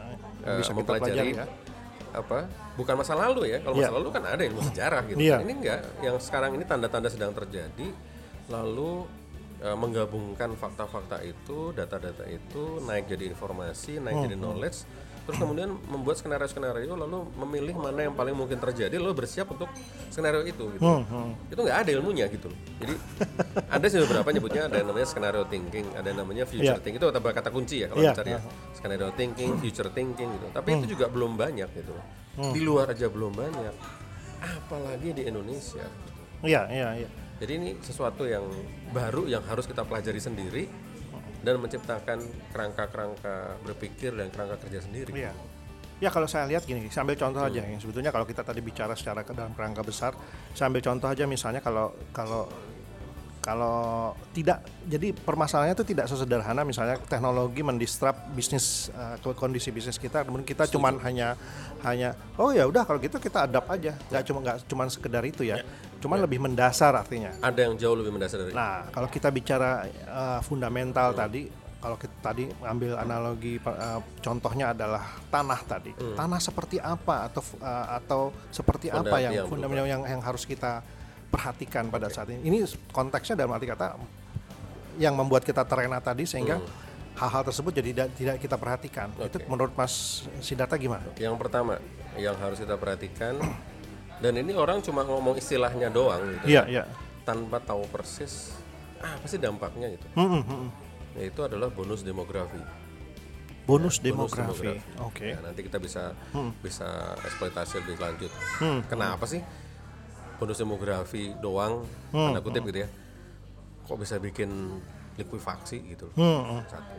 eh, 0.47 0.57
bisa 0.57 0.71
kita 0.71 0.79
mempelajari 0.95 1.03
pelajari 1.03 1.31
ya. 1.35 1.47
Apa 2.13 2.47
bukan 2.75 2.95
masa 2.97 3.15
lalu 3.15 3.49
ya 3.49 3.59
kalau 3.59 3.75
Iya. 3.75 3.87
masa 3.87 3.95
lalu 3.95 4.09
kan 4.11 4.23
ada 4.25 4.43
ilmu 4.43 4.63
sejarah 4.65 5.03
gitu 5.07 5.19
Iya. 5.19 5.37
ini 5.41 5.53
enggak 5.55 5.81
yang 6.01 6.17
sekarang 6.17 6.51
ini 6.53 6.65
tanda-tanda 6.65 7.07
sedang 7.07 7.33
terjadi 7.33 7.89
lalu 8.47 9.07
eh, 9.59 9.77
menggabungkan 9.77 10.55
fakta-fakta 10.55 11.21
itu 11.21 11.71
data-data 11.71 12.25
itu 12.25 12.81
naik 12.81 13.07
jadi 13.07 13.29
informasi 13.29 14.01
naik 14.01 14.15
Hmm, 14.15 14.25
jadi 14.25 14.37
knowledge 14.37 14.79
terus 15.31 15.39
kemudian 15.39 15.71
membuat 15.87 16.19
skenario-skenario 16.19 16.99
lalu 16.99 17.23
memilih 17.39 17.79
mana 17.79 18.03
yang 18.03 18.13
paling 18.13 18.35
mungkin 18.35 18.59
terjadi 18.59 18.99
lalu 18.99 19.15
bersiap 19.17 19.47
untuk 19.47 19.71
skenario 20.11 20.43
itu 20.43 20.75
gitu 20.75 20.83
Hmm, 20.83 21.07
hmm. 21.07 21.55
itu 21.55 21.61
nggak 21.63 21.79
ada 21.81 21.91
ilmunya 21.95 22.27
gitu 22.27 22.51
loh. 22.51 22.59
Jadi 22.83 22.95
ada 23.79 23.87
sih 23.87 23.99
beberapa 24.03 24.27
nyebutnya 24.29 24.67
ada 24.67 24.77
yang 24.77 24.91
namanya 24.91 25.07
scenario 25.07 25.47
thinking, 25.47 25.87
ada 25.95 26.03
yang 26.05 26.19
namanya 26.19 26.43
future 26.45 26.75
Iya. 26.75 26.83
thinking 26.83 26.99
itu 26.99 27.07
kata 27.07 27.31
kata 27.31 27.49
kunci 27.49 27.77
ya 27.79 27.87
kalau 27.87 28.03
Iya, 28.03 28.11
bicara 28.11 28.29
ya. 28.29 28.41
Scenario 28.75 29.09
thinking, 29.15 29.51
future 29.57 29.89
thinking 29.89 30.29
gitu. 30.29 30.47
Tapi 30.51 30.69
itu 30.73 30.85
Hmm. 30.85 30.93
juga 30.99 31.07
belum 31.07 31.39
banyak 31.39 31.69
gitu. 31.71 31.93
loh. 31.95 32.07
Di 32.51 32.61
luar 32.61 32.91
aja 32.91 33.07
belum 33.07 33.31
banyak. 33.31 33.75
Apalagi 34.41 35.09
di 35.13 35.23
Indonesia. 35.25 35.87
Iya, 36.43 36.67
iya, 36.67 36.89
iya. 36.99 37.09
Jadi 37.39 37.53
ini 37.55 37.71
sesuatu 37.79 38.25
yang 38.25 38.43
baru 38.91 39.25
yang 39.25 39.45
harus 39.45 39.65
kita 39.65 39.81
pelajari 39.81 40.19
sendiri 40.19 40.67
dan 41.41 41.57
menciptakan 41.61 42.19
kerangka-kerangka 42.53 43.61
berpikir 43.65 44.13
dan 44.13 44.29
kerangka 44.29 44.61
kerja 44.61 44.85
sendiri. 44.85 45.11
Iya. 45.13 45.33
Ya 46.01 46.09
kalau 46.09 46.25
saya 46.25 46.49
lihat 46.49 46.65
gini, 46.65 46.89
saya 46.89 47.05
ambil 47.05 47.21
contoh 47.21 47.45
aja 47.45 47.61
yang 47.61 47.77
sebetulnya 47.77 48.09
kalau 48.09 48.25
kita 48.25 48.41
tadi 48.41 48.65
bicara 48.65 48.97
secara 48.97 49.21
ke 49.21 49.37
dalam 49.37 49.53
kerangka 49.53 49.85
besar, 49.85 50.17
saya 50.57 50.73
ambil 50.73 50.81
contoh 50.81 51.09
aja 51.13 51.29
misalnya 51.29 51.61
kalau 51.61 51.93
kalau 52.17 52.49
kalau 53.41 54.13
tidak 54.37 54.61
jadi 54.85 55.17
permasalahannya 55.17 55.73
itu 55.73 55.97
tidak 55.97 56.07
sesederhana. 56.13 56.61
Misalnya 56.61 57.01
teknologi 57.01 57.65
mendisrupt 57.65 58.37
bisnis 58.37 58.93
eh, 58.93 59.17
ke- 59.17 59.37
kondisi 59.37 59.73
bisnis 59.73 59.97
kita 59.97 60.29
kemudian 60.29 60.45
kita 60.45 60.69
cuman 60.69 61.01
hanya 61.01 61.41
hanya 61.81 62.13
oh 62.37 62.53
ya 62.53 62.69
udah 62.69 62.85
kalau 62.85 63.01
gitu 63.01 63.17
kita 63.17 63.49
adapt 63.49 63.69
aja. 63.73 63.97
Nggak 64.13 64.23
cuma 64.29 64.39
nggak 64.45 64.57
cuman 64.69 64.87
sekedar 64.93 65.25
itu 65.25 65.43
ya. 65.43 65.65
Cuman 66.05 66.21
lebih 66.21 66.41
mendasar 66.41 66.93
artinya. 66.93 67.33
Ada 67.41 67.61
yang 67.69 67.75
jauh 67.81 67.97
lebih 67.97 68.13
mendasar 68.13 68.41
dari 68.45 68.53
Nah, 68.53 68.89
kalau 68.93 69.09
kita 69.09 69.29
bicara 69.33 69.85
uh, 70.09 70.41
fundamental 70.45 71.13
tadi, 71.13 71.49
kalau 71.81 71.97
kita 71.97 72.17
tadi 72.21 72.45
ambil 72.61 72.97
analogi 73.01 73.57
uh, 73.65 74.01
contohnya 74.21 74.77
adalah 74.77 75.17
tanah 75.33 75.61
tadi. 75.65 75.93
Tanah 75.97 76.41
seperti 76.41 76.77
apa 76.77 77.29
atau 77.29 77.41
uh, 77.61 77.87
atau 77.97 78.33
seperti 78.53 78.93
apa 78.93 79.17
yang 79.21 79.49
fundamental 79.49 79.89
yang 79.89 80.05
yang 80.05 80.21
harus 80.21 80.45
kita 80.45 80.85
perhatikan 81.31 81.89
pada 81.89 82.11
saat 82.11 82.29
ini. 82.35 82.43
Ini 82.45 82.59
konteksnya 82.91 83.39
dalam 83.39 83.55
arti 83.55 83.71
kata 83.71 83.95
yang 84.99 85.15
membuat 85.15 85.47
kita 85.47 85.63
terlena 85.65 86.03
tadi 86.03 86.27
sehingga 86.27 86.59
hal-hal 87.17 87.43
tersebut 87.47 87.73
jadi 87.73 87.89
tidak, 87.95 88.09
tidak 88.19 88.37
kita 88.43 88.57
perhatikan. 88.59 89.09
Itu 89.17 89.39
Oke. 89.39 89.47
menurut 89.47 89.73
Mas 89.79 90.27
Sidarta 90.43 90.75
gimana? 90.77 91.07
Yang 91.17 91.37
pertama 91.39 91.79
yang 92.19 92.35
harus 92.37 92.59
kita 92.59 92.75
perhatikan 92.77 93.39
dan 94.21 94.33
ini 94.37 94.53
orang 94.53 94.85
cuma 94.85 95.07
ngomong 95.07 95.39
istilahnya 95.39 95.89
doang 95.89 96.21
gitu. 96.37 96.59
Iya, 96.59 96.63
iya. 96.69 96.85
tanpa 97.25 97.63
tahu 97.63 97.87
persis 97.89 98.53
apa 99.01 99.25
sih 99.25 99.41
dampaknya 99.41 99.97
itu 99.97 100.05
Hmm, 100.13 100.29
hmm, 100.29 100.45
hmm. 100.45 100.69
yaitu 101.17 101.41
adalah 101.41 101.73
bonus 101.73 102.05
demografi 102.05 102.61
Bonus 103.65 104.03
Bonus 104.03 104.35
demografi. 104.35 104.83
Oke. 104.99 105.31
Ya, 105.31 105.39
nanti 105.41 105.63
kita 105.63 105.79
bisa 105.79 106.11
bisa 106.59 107.15
eksploitasi 107.23 107.81
lebih 107.81 107.97
lanjut 108.03 108.33
Hmm. 108.59 108.83
kenapa 108.91 109.25
sih 109.25 109.41
bonus 110.41 110.57
demografi 110.57 111.37
doang 111.39 111.85
tanda 112.11 112.41
kutip 112.41 112.65
gitu 112.67 112.83
ya 112.83 112.89
kok 113.85 113.99
bisa 114.01 114.17
bikin 114.17 114.81
likuifaksi 115.15 115.85
gitu 115.93 116.09
loh 116.09 116.17
Hmm, 116.17 116.43
hmm. 116.49 116.63
satu 116.67 116.95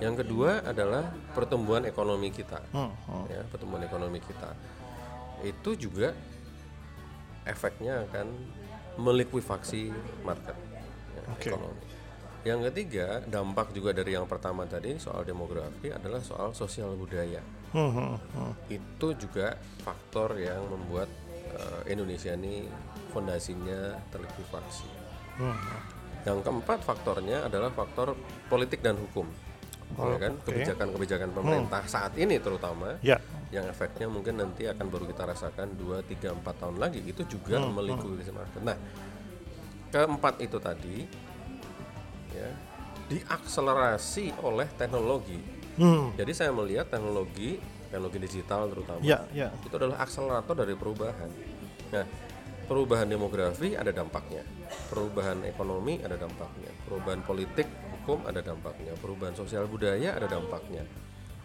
yang 0.00 0.16
kedua 0.16 0.64
adalah 0.64 1.12
pertumbuhan 1.30 1.86
ekonomi 1.86 2.34
kita 2.34 2.58
Hmm, 2.74 2.90
hmm. 2.90 3.24
ya 3.30 3.40
pertumbuhan 3.46 3.86
ekonomi 3.86 4.18
kita 4.18 4.50
itu 5.40 5.70
juga 5.78 6.12
efeknya 7.48 8.04
akan 8.10 8.26
melikuifaksi 9.00 9.88
market 10.20 10.56
ya, 11.16 11.22
Oke. 11.32 11.48
ekonomi. 11.48 11.84
Yang 12.40 12.60
ketiga 12.72 13.06
dampak 13.24 13.72
juga 13.72 13.92
dari 13.92 14.16
yang 14.16 14.24
pertama 14.24 14.64
tadi 14.64 14.96
soal 14.96 15.24
demografi 15.24 15.92
adalah 15.92 16.20
soal 16.20 16.52
sosial 16.52 16.96
budaya. 16.96 17.40
Hmm, 17.72 17.92
hmm, 17.92 18.16
hmm. 18.16 18.52
Itu 18.68 19.12
juga 19.16 19.56
faktor 19.80 20.36
yang 20.40 20.64
membuat 20.68 21.08
eh, 21.50 21.92
Indonesia 21.92 22.32
ini 22.32 22.66
fondasinya 23.10 23.98
terlikuifaksi. 24.08 24.88
Hmm. 25.38 25.56
Yang 26.22 26.38
keempat 26.44 26.84
faktornya 26.84 27.48
adalah 27.48 27.72
faktor 27.72 28.12
politik 28.46 28.84
dan 28.84 28.96
hukum. 28.96 29.24
Oh, 29.98 30.06
ya 30.06 30.22
kan 30.22 30.38
kebijakan-kebijakan 30.46 31.34
pemerintah 31.34 31.82
saat 31.82 32.14
ini 32.14 32.38
terutama 32.38 32.94
Ya. 33.02 33.18
yang 33.50 33.66
efeknya 33.66 34.06
mungkin 34.06 34.38
nanti 34.38 34.70
akan 34.70 34.86
baru 34.86 35.02
kita 35.10 35.26
rasakan 35.26 35.74
2, 35.74 36.06
3, 36.06 36.30
4 36.30 36.54
tahun 36.62 36.78
lagi 36.78 37.02
itu 37.02 37.26
juga 37.26 37.58
Hmm, 37.58 37.74
melikuifaksi 37.74 38.30
market. 38.30 38.62
Nah, 38.62 38.78
keempat 39.90 40.38
itu 40.38 40.62
tadi 40.62 41.10
ya 42.30 42.48
diakselerasi 43.10 44.38
oleh 44.46 44.70
teknologi. 44.78 45.42
Hmm. 45.74 46.14
Jadi 46.14 46.32
saya 46.38 46.54
melihat 46.54 46.86
teknologi, 46.86 47.58
teknologi 47.90 48.18
digital 48.22 48.70
terutama 48.70 49.02
Ya, 49.02 49.26
ya. 49.34 49.50
itu 49.60 49.74
adalah 49.74 49.98
akselerator 49.98 50.54
dari 50.54 50.78
perubahan. 50.78 51.26
Nah, 51.90 52.06
perubahan 52.64 53.10
demografi 53.10 53.74
ada 53.74 53.90
dampaknya, 53.90 54.46
perubahan 54.86 55.42
ekonomi 55.42 55.98
ada 55.98 56.14
dampaknya, 56.14 56.70
perubahan 56.86 57.20
politik, 57.20 57.66
hukum 57.98 58.22
ada 58.24 58.38
dampaknya, 58.40 58.94
perubahan 58.96 59.34
sosial 59.34 59.66
budaya 59.66 60.14
ada 60.14 60.30
dampaknya. 60.30 60.86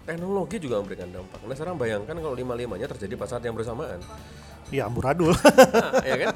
Teknologi 0.05 0.61
juga 0.61 0.77
memberikan 0.77 1.09
dampak. 1.09 1.41
Nah, 1.41 1.57
sekarang 1.57 1.81
bayangkan 1.81 2.13
kalau 2.13 2.37
lima-limanya 2.37 2.85
terjadi 2.85 3.17
pada 3.17 3.29
saat 3.35 3.43
yang 3.43 3.57
bersamaan. 3.57 3.97
Ya 4.69 4.85
amburadul. 4.85 5.33
Nah, 5.73 5.97
ya 6.05 6.15
kan? 6.21 6.29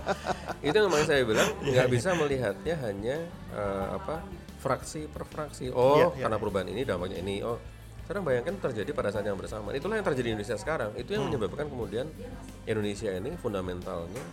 Itu 0.60 0.74
yang 0.76 0.90
makanya 0.90 1.08
saya 1.08 1.22
bilang 1.22 1.50
Iya, 1.62 1.70
nggak 1.72 1.88
bisa 1.94 2.10
melihatnya 2.14 2.76
hanya 2.82 3.18
eh, 3.54 3.86
apa 3.94 4.26
fraksi 4.58 5.06
per 5.06 5.24
fraksi. 5.24 5.70
Oh, 5.70 5.98
Iya, 6.02 6.06
iya, 6.18 6.24
karena 6.26 6.38
perubahan 6.38 6.68
ini 6.68 6.82
dampaknya 6.82 7.22
ini. 7.22 7.46
Oh, 7.46 7.62
sekarang 8.10 8.26
bayangkan 8.26 8.58
terjadi 8.58 8.90
pada 8.90 9.14
saat 9.14 9.22
yang 9.22 9.38
bersamaan. 9.38 9.78
Itulah 9.78 10.02
yang 10.02 10.08
terjadi 10.10 10.26
di 10.26 10.32
Indonesia 10.34 10.58
sekarang. 10.58 10.98
Itu 10.98 11.14
yang 11.14 11.30
menyebabkan 11.30 11.70
kemudian 11.70 12.10
Indonesia 12.66 13.14
ini 13.14 13.38
fundamentalnya 13.38 14.26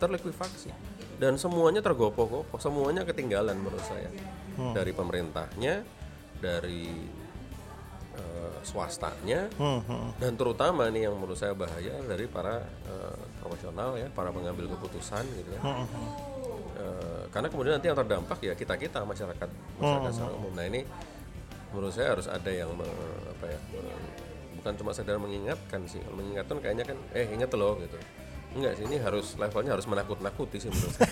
terlikuifaksi 0.00 0.72
dan 1.20 1.36
semuanya 1.36 1.84
tergopoh-gopoh, 1.84 2.56
semuanya 2.56 3.04
ketinggalan 3.04 3.60
menurut 3.60 3.84
saya. 3.84 4.08
Dari 4.56 4.96
pemerintahnya, 4.96 5.84
dari 6.40 6.88
eh, 8.16 8.56
swastanya, 8.64 9.52
Hmm, 9.60 9.84
hmm. 9.84 10.16
dan 10.16 10.32
terutama 10.32 10.88
nih 10.88 11.12
yang 11.12 11.20
menurut 11.20 11.36
saya 11.36 11.52
bahaya 11.52 11.92
dari 12.08 12.24
para 12.24 12.64
eh, 12.64 13.20
profesional 13.44 13.92
ya 14.00 14.08
para 14.08 14.32
pengambil 14.32 14.72
keputusan 14.72 15.28
gitu 15.36 15.52
ya 15.52 15.60
Hmm, 15.60 15.84
hmm. 15.84 16.08
Eh, 16.72 17.24
karena 17.28 17.52
kemudian 17.52 17.76
nanti 17.76 17.92
yang 17.92 17.98
terdampak 18.00 18.40
ya 18.40 18.56
kita 18.56 18.80
kita 18.80 19.04
masyarakat 19.04 19.48
masyarakat 19.76 20.10
secara 20.16 20.32
umum 20.32 20.52
nah 20.56 20.64
ini 20.64 20.82
menurut 21.72 21.90
saya 21.90 22.08
harus 22.10 22.26
ada 22.26 22.48
yang 22.48 22.70
me- 22.70 22.86
apa 23.28 23.44
ya 23.46 23.58
me- 23.72 24.00
bukan 24.56 24.72
cuma 24.76 24.90
sekedar 24.92 25.16
mengingatkan 25.16 25.80
sih. 25.84 25.98
Kalau 25.98 26.14
mengingatkan 26.14 26.56
kayaknya 26.58 26.84
kan 26.84 26.98
eh 27.12 27.26
ingat 27.26 27.50
loh 27.52 27.76
gitu. 27.78 27.96
Enggak 28.52 28.76
sih 28.76 28.84
ini 28.84 28.96
harus 28.96 29.32
levelnya 29.34 29.72
harus 29.72 29.86
menakut-nakuti 29.86 30.60
sih 30.60 30.68
menurut 30.68 30.92
saya. 30.92 31.08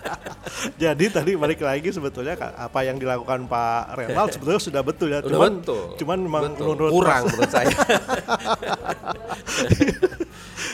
Jadi 0.80 1.04
tadi 1.08 1.36
balik 1.36 1.60
lagi 1.60 1.92
sebetulnya 1.92 2.34
apa 2.40 2.80
yang 2.80 2.96
dilakukan 2.96 3.44
Pak 3.44 3.84
Renald 3.94 4.30
sebetulnya 4.34 4.62
sudah 4.62 4.80
betul 4.80 5.08
ya. 5.10 5.20
Udah 5.20 5.28
Cuman, 5.30 5.52
betul. 5.60 5.82
cuman 5.94 6.18
memang 6.18 6.42
Betul. 6.50 6.64
menurut 6.66 6.90
kurang 6.90 7.22
menurut 7.28 7.52
saya. 7.52 7.68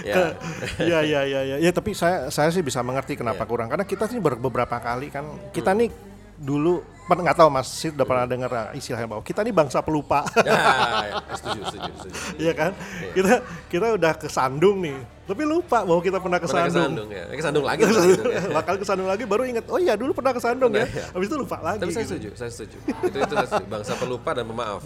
Ya. 0.01 0.33
Ya 0.81 1.05
ya 1.05 1.21
ya 1.23 1.41
ya. 1.45 1.57
Ya 1.61 1.71
tapi 1.71 1.93
saya 1.93 2.33
saya 2.33 2.49
sih 2.49 2.65
bisa 2.65 2.81
mengerti 2.81 3.15
kenapa 3.15 3.45
Iya. 3.45 3.51
kurang. 3.51 3.69
Karena 3.69 3.85
kita 3.85 4.09
sih 4.09 4.17
ber- 4.17 4.41
beberapa 4.41 4.81
kali 4.81 5.13
kan 5.13 5.25
kita 5.53 5.77
nih 5.77 5.93
dulu 6.35 6.81
pernah 7.11 7.23
nggak 7.27 7.39
tahu 7.43 7.49
Mas 7.51 7.67
Sid 7.67 7.99
udah 7.99 8.07
pernah 8.07 8.27
dengar 8.31 8.51
istilahnya 8.79 9.09
bahwa 9.11 9.23
kita 9.27 9.43
ini 9.43 9.51
bangsa 9.51 9.83
pelupa. 9.83 10.23
Ya, 10.47 10.55
ya, 10.55 11.15
setuju, 11.35 11.61
setuju, 11.67 11.91
setuju. 11.99 12.15
Iya 12.39 12.53
kan? 12.55 12.71
Kita 13.11 13.33
kita 13.67 13.87
udah 13.99 14.13
kesandung 14.15 14.79
nih. 14.87 14.99
Tapi 15.31 15.47
lupa 15.47 15.87
bahwa 15.87 16.03
kita 16.03 16.19
pernah 16.19 16.43
Pernah 16.43 16.67
kesandung. 16.67 17.07
kesandung 17.07 17.09
ya, 17.15 17.25
kesandung 17.31 17.65
lagi. 17.67 17.83
gitu 17.87 18.31
ya. 18.35 18.43
Bakal 18.51 18.75
kesandung 18.83 19.07
lagi 19.07 19.23
baru 19.31 19.43
ingat, 19.47 19.65
oh 19.71 19.79
iya 19.79 19.95
dulu 19.95 20.11
pernah 20.11 20.35
kesandung 20.35 20.75
ya. 20.75 20.87
Pernah, 20.91 21.07
iya. 21.07 21.15
Habis 21.15 21.27
itu 21.31 21.37
lupa 21.39 21.57
lagi. 21.63 21.79
Tapi 21.83 21.93
saya 21.95 22.03
gitu. 22.03 22.13
setuju, 22.15 22.29
saya 22.35 22.51
setuju. 22.51 22.77
Itu 22.83 23.17
itu 23.23 23.35
saya 23.39 23.47
setuju. 23.47 23.67
Bangsa 23.71 23.93
pelupa 23.95 24.31
dan 24.35 24.45
pemaaf. 24.51 24.83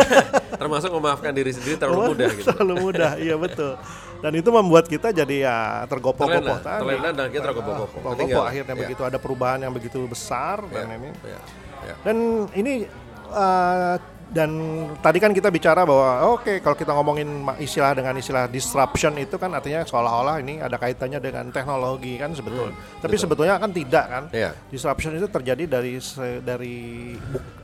Termasuk 0.62 0.90
memaafkan 0.90 1.30
diri 1.30 1.50
sendiri 1.54 1.78
terlalu 1.78 2.14
mudah 2.14 2.28
gitu. 2.34 2.46
Terlalu 2.50 2.74
mudah, 2.82 3.10
iya 3.18 3.34
betul. 3.38 3.78
Dan 4.22 4.32
itu 4.34 4.48
membuat 4.48 4.88
kita 4.88 5.12
jadi 5.12 5.36
ya 5.44 5.56
tergopoh-gopoh 5.86 6.58
tadi. 6.60 6.80
terlena 6.82 7.10
dan 7.12 7.26
kita 7.28 7.44
tergopoh-gopoh. 7.52 8.00
Tergopoh 8.00 8.44
akhirnya 8.44 8.74
Iya. 8.74 8.82
begitu 8.86 9.02
ada 9.04 9.18
perubahan 9.20 9.60
yang 9.60 9.72
begitu 9.76 9.98
besar 10.08 10.64
dan 10.72 10.88
ini. 10.96 11.10
Ya, 11.22 11.40
ya. 11.84 11.94
Dan 12.02 12.16
ini 12.56 12.88
uh, 13.30 13.96
dan 14.26 14.50
tadi 14.98 15.22
kan 15.22 15.30
kita 15.30 15.54
bicara 15.54 15.86
bahwa 15.86 16.34
oke 16.34 16.58
kalau 16.58 16.74
kita 16.74 16.90
ngomongin 16.90 17.46
istilah 17.62 17.94
dengan 17.94 18.18
istilah 18.18 18.50
disruption 18.50 19.14
itu 19.22 19.38
kan 19.38 19.54
artinya 19.54 19.86
seolah-olah 19.86 20.42
ini 20.42 20.58
ada 20.58 20.74
kaitannya 20.74 21.22
dengan 21.22 21.54
teknologi 21.54 22.18
kan 22.18 22.34
sebetulnya. 22.34 22.74
Tapi 22.98 23.14
sebetulnya 23.14 23.54
kan 23.62 23.70
tidak 23.70 24.04
kan. 24.10 24.24
Iya. 24.34 24.50
Disruption 24.66 25.14
itu 25.14 25.30
terjadi 25.30 25.64
dari 25.70 25.94
dari 26.42 26.76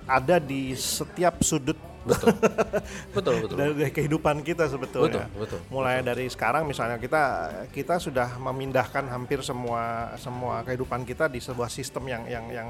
ada 0.06 0.38
di 0.38 0.70
setiap 0.78 1.42
sudut 1.42 1.92
Betul. 2.02 2.34
betul, 3.16 3.34
betul. 3.46 3.56
dari, 3.56 3.72
dari 3.78 3.92
kehidupan 3.94 4.42
kita 4.42 4.66
sebetulnya. 4.66 5.30
Betul, 5.30 5.58
betul, 5.58 5.60
Mulai 5.70 6.02
dari 6.02 6.26
sekarang 6.26 6.66
misalnya 6.66 6.98
kita 6.98 7.22
kita 7.70 8.02
sudah 8.02 8.38
memindahkan 8.42 9.06
hampir 9.06 9.38
semua 9.46 10.14
semua 10.18 10.66
kehidupan 10.66 11.06
kita 11.06 11.30
di 11.30 11.38
sebuah 11.38 11.70
sistem 11.70 12.10
yang 12.10 12.22
yang 12.26 12.46
yang 12.50 12.68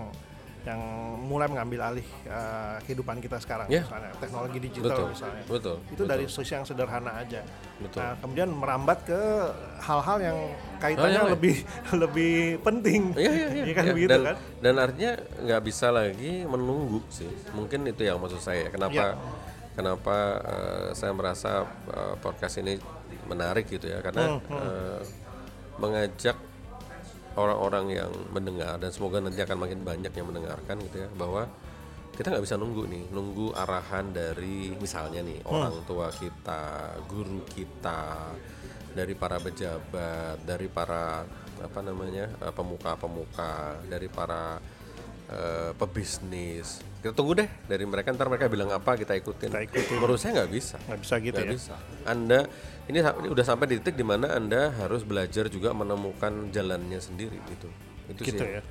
yang 0.63 0.79
mulai 1.19 1.51
mengambil 1.51 1.81
alih 1.85 2.07
uh, 2.25 2.79
kehidupan 2.83 3.19
kita 3.19 3.35
sekarang 3.37 3.67
Ya. 3.67 3.83
misalnya 3.83 4.15
teknologi 4.17 4.59
digital 4.63 4.95
Betul, 4.95 5.07
misalnya. 5.11 5.43
betul, 5.45 5.77
Itu 5.83 5.91
betul. 5.93 6.07
dari 6.07 6.25
sisi 6.27 6.53
yang 6.53 6.63
sederhana 6.63 7.13
aja. 7.19 7.43
Betul. 7.77 7.99
Nah, 7.99 8.15
kemudian 8.19 8.49
merambat 8.49 8.99
ke 9.03 9.21
hal-hal 9.81 10.19
yang 10.23 10.39
kaitannya 10.79 11.11
yang 11.13 11.27
lain. 11.27 11.35
lebih 11.35 11.57
lebih 12.03 12.35
penting. 12.63 13.03
Iya 13.19 13.75
kan 13.79 13.85
begitu 13.91 14.11
dan, 14.11 14.21
kan? 14.23 14.37
Dan 14.63 14.75
artinya 14.79 15.13
nggak 15.19 15.63
bisa 15.63 15.87
lagi 15.91 16.33
menunggu 16.47 17.03
sih. 17.11 17.31
Mungkin 17.51 17.83
itu 17.87 18.07
yang 18.07 18.23
maksud 18.23 18.39
saya. 18.39 18.71
Kenapa? 18.71 18.95
Iya. 18.95 19.19
Kenapa 19.73 20.17
eh, 20.45 20.89
saya 20.93 21.11
merasa 21.11 21.65
eh, 21.91 22.15
podcast 22.21 22.61
ini 22.61 22.79
menarik 23.27 23.67
gitu 23.67 23.91
ya? 23.91 23.99
Karena 23.99 24.39
Hmm, 24.39 24.47
eh, 24.53 25.01
mengajak 25.75 26.37
orang-orang 27.37 27.87
yang 28.03 28.13
mendengar 28.31 28.77
dan 28.77 28.91
semoga 28.93 29.21
nanti 29.21 29.41
akan 29.41 29.59
makin 29.59 29.81
banyak 29.83 30.13
yang 30.13 30.27
mendengarkan 30.29 30.77
gitu 30.85 30.97
ya 31.05 31.09
bahwa 31.17 31.49
kita 32.13 32.29
nggak 32.29 32.45
bisa 32.45 32.61
nunggu 32.61 32.85
nih 32.93 33.05
nunggu 33.09 33.57
arahan 33.57 34.13
dari 34.13 34.77
misalnya 34.77 35.25
nih 35.25 35.41
orang 35.49 35.81
tua 35.89 36.13
kita 36.13 36.93
guru 37.09 37.41
kita 37.49 38.37
dari 38.93 39.17
para 39.17 39.41
pejabat 39.41 40.45
dari 40.45 40.69
para 40.69 41.25
apa 41.63 41.81
namanya 41.81 42.29
eh, 42.29 42.53
pemuka-pemuka 42.53 43.81
dari 43.89 44.13
para 44.13 44.61
eh, 45.33 45.71
pebisnis 45.75 46.85
kita 47.01 47.11
tunggu 47.13 47.35
deh 47.35 47.49
dari 47.67 47.83
mereka 47.83 48.15
ntar 48.15 48.31
mereka 48.31 48.47
bilang 48.47 48.71
apa 48.71 48.95
kita 48.95 49.17
ikutin, 49.17 49.51
Kita 49.51 49.59
ikutin. 49.59 49.99
menurut 49.99 50.23
saya 50.23 50.39
nggak 50.39 50.51
bisa 50.53 50.79
Nggak 50.87 51.01
bisa 51.03 51.15
gitu 51.19 51.35
Nggak 51.35 51.49
ya. 51.49 51.55
bisa. 51.59 51.75
Anda 52.07 52.39
ini, 52.87 52.99
ini 53.03 53.27
udah 53.27 53.43
sampai 53.43 53.67
di 53.67 53.75
titik 53.83 53.99
di 53.99 54.07
mana 54.07 54.31
Anda 54.31 54.71
harus 54.71 55.03
belajar 55.03 55.51
juga 55.51 55.75
menemukan 55.75 56.31
jalannya 56.49 57.03
sendiri 57.03 57.43
gitu. 57.51 57.67
Itu 58.07 58.23
Gitu 58.23 58.39
sih 58.39 58.55
ya. 58.55 58.63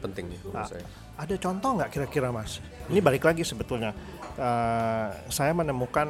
penting 0.00 0.32
nih 0.32 0.40
menurut 0.40 0.64
saya. 0.64 0.86
Ada 1.20 1.34
contoh 1.36 1.70
nggak 1.76 1.90
kira-kira 1.92 2.32
mas? 2.32 2.64
Ini 2.88 3.04
balik 3.04 3.28
lagi 3.28 3.44
sebetulnya. 3.44 3.92
Eh, 4.32 5.08
saya 5.28 5.52
menemukan 5.52 6.08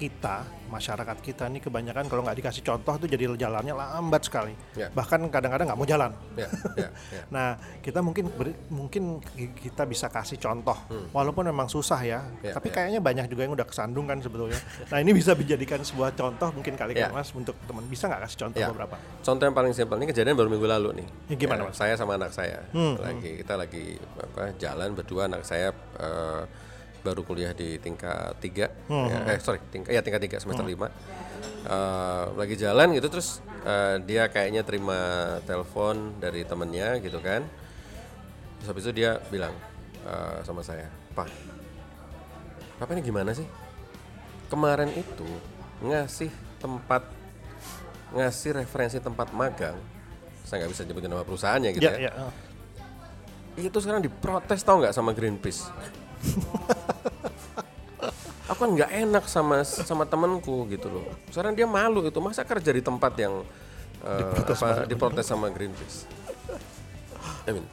kita, 0.00 0.36
masyarakat 0.66 1.16
kita 1.20 1.44
ini 1.46 1.60
kebanyakan 1.60 2.08
kalau 2.08 2.24
nggak 2.24 2.40
dikasih 2.40 2.64
contoh 2.64 2.96
tuh 2.96 3.04
jadi 3.04 3.28
jalannya 3.36 3.70
lambat 3.70 4.24
sekali. 4.24 4.56
Ya. 4.72 4.88
Bahkan 4.88 5.28
kadang-kadang 5.28 5.68
nggak 5.68 5.76
mau 5.76 5.84
jalan. 5.84 6.16
Ya, 6.34 6.48
ya, 6.74 6.88
ya. 7.16 7.22
Nah, 7.28 7.48
kita 7.78 8.00
mungkin 8.00 8.32
beri- 8.32 8.56
mungkin 8.68 9.02
ki- 9.20 9.52
kita 9.60 9.84
bisa 9.84 10.08
kasih 10.08 10.40
contoh, 10.40 10.72
walaupun 11.10 11.44
memang 11.44 11.68
susah 11.68 12.00
ya. 12.00 12.24
Hmm. 12.24 12.40
Ya, 12.42 12.52
tapi 12.56 12.68
ya. 12.68 12.74
kayaknya 12.74 13.00
banyak 13.00 13.26
juga 13.28 13.44
yang 13.44 13.52
udah 13.52 13.66
kesandung 13.66 14.08
kan 14.08 14.16
sebetulnya. 14.18 14.56
nah, 14.88 14.98
ini 14.98 15.12
bisa 15.12 15.36
dijadikan 15.36 15.82
sebuah 15.82 16.14
contoh 16.14 16.48
mungkin 16.50 16.72
kali 16.74 16.92
Ya. 16.92 17.06
kan 17.06 17.14
mas 17.14 17.28
untuk 17.30 17.60
teman. 17.62 17.84
Bisa 17.84 18.08
nggak 18.08 18.24
kasih 18.24 18.38
contoh 18.40 18.58
Ya. 18.58 18.68
beberapa? 18.72 18.96
Contoh 19.20 19.44
yang 19.44 19.52
paling 19.52 19.72
simpel 19.72 19.96
ini 19.96 20.08
kejadian 20.08 20.32
baru 20.32 20.48
minggu 20.48 20.64
lalu 20.66 20.88
nih. 20.96 21.06
Ya, 21.28 21.36
gimana, 21.36 21.60
Ya, 21.60 21.68
Mas? 21.68 21.76
Saya 21.76 21.94
sama 21.94 22.16
anak 22.16 22.32
saya 22.32 22.64
Hmm, 22.70 22.96
lagi 22.96 23.36
kita 23.36 23.52
lagi 23.54 24.00
apa 24.16 24.56
jalan 24.56 24.96
berdua 24.96 25.28
anak 25.28 25.44
saya 25.44 25.74
eh, 25.98 26.42
baru 27.00 27.24
kuliah 27.24 27.52
di 27.52 27.76
tingkat 27.76 28.36
tiga, 28.38 28.68
Hmm, 28.86 29.08
ya, 29.08 29.34
eh 29.34 29.38
sorry 29.40 29.58
tingkat 29.68 29.90
ya 29.90 30.00
tingkat 30.00 30.20
tiga 30.20 30.36
semester 30.36 30.62
lima. 30.62 30.88
Eh, 31.60 32.24
lagi 32.36 32.56
jalan 32.56 32.92
gitu 32.92 33.08
terus 33.08 33.40
eh, 33.62 34.00
dia 34.04 34.28
kayaknya 34.28 34.64
terima 34.64 34.98
telepon 35.44 36.16
dari 36.16 36.44
temennya 36.44 37.00
gitu 37.00 37.20
kan. 37.20 37.44
Terus 38.60 38.68
habis 38.68 38.84
itu 38.84 38.92
dia 38.96 39.16
bilang 39.28 39.52
eh, 40.04 40.38
sama 40.44 40.60
saya, 40.60 40.88
Pak, 41.12 41.28
Papa 42.76 42.92
ini 42.92 43.00
gimana 43.00 43.32
sih? 43.32 43.44
Kemarin 44.48 44.90
itu 44.92 45.28
ngasih 45.80 46.28
tempat 46.58 47.04
ngasih 48.10 48.50
referensi 48.58 48.98
tempat 48.98 49.30
magang 49.30 49.78
saya 50.42 50.66
nggak 50.66 50.72
bisa 50.74 50.82
nyebutin 50.82 51.08
nama 51.08 51.22
perusahaannya 51.22 51.70
gitu 51.72 51.86
Ya, 51.86 51.94
ya, 51.94 52.10
ya. 52.10 52.26
itu 53.62 53.78
sekarang 53.78 54.02
diprotes 54.02 54.66
tau 54.66 54.82
nggak 54.82 54.90
sama 54.90 55.14
Greenpeace 55.14 55.70
kan 58.60 58.76
nggak 58.76 58.92
enak 58.92 59.24
sama 59.24 59.64
sama 59.64 60.04
temenku 60.04 60.68
gitu 60.68 60.92
loh 60.92 61.04
sekarang 61.32 61.56
dia 61.56 61.64
malu 61.64 62.04
itu 62.04 62.20
masa 62.20 62.44
kerja 62.44 62.70
di 62.70 62.84
tempat 62.84 63.12
yang 63.16 63.40
eh, 64.04 64.44
apa, 64.44 64.84
diprotes 64.84 65.24
sama 65.24 65.48
Greenpeace 65.48 66.04
I 67.48 67.56
mean, 67.56 67.64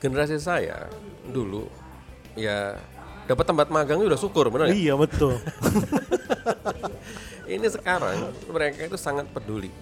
generasi 0.00 0.40
saya 0.40 0.88
dulu 1.28 1.68
ya 2.34 2.80
dapat 3.24 3.44
tempat 3.48 3.68
magang 3.72 4.00
itu 4.04 4.08
udah 4.12 4.20
syukur 4.20 4.52
benar? 4.52 4.68
Iya 4.68 5.00
betul. 5.00 5.40
ini 7.54 7.66
sekarang 7.68 8.32
mereka 8.52 8.84
itu 8.84 8.96
sangat 9.00 9.28
peduli 9.32 9.72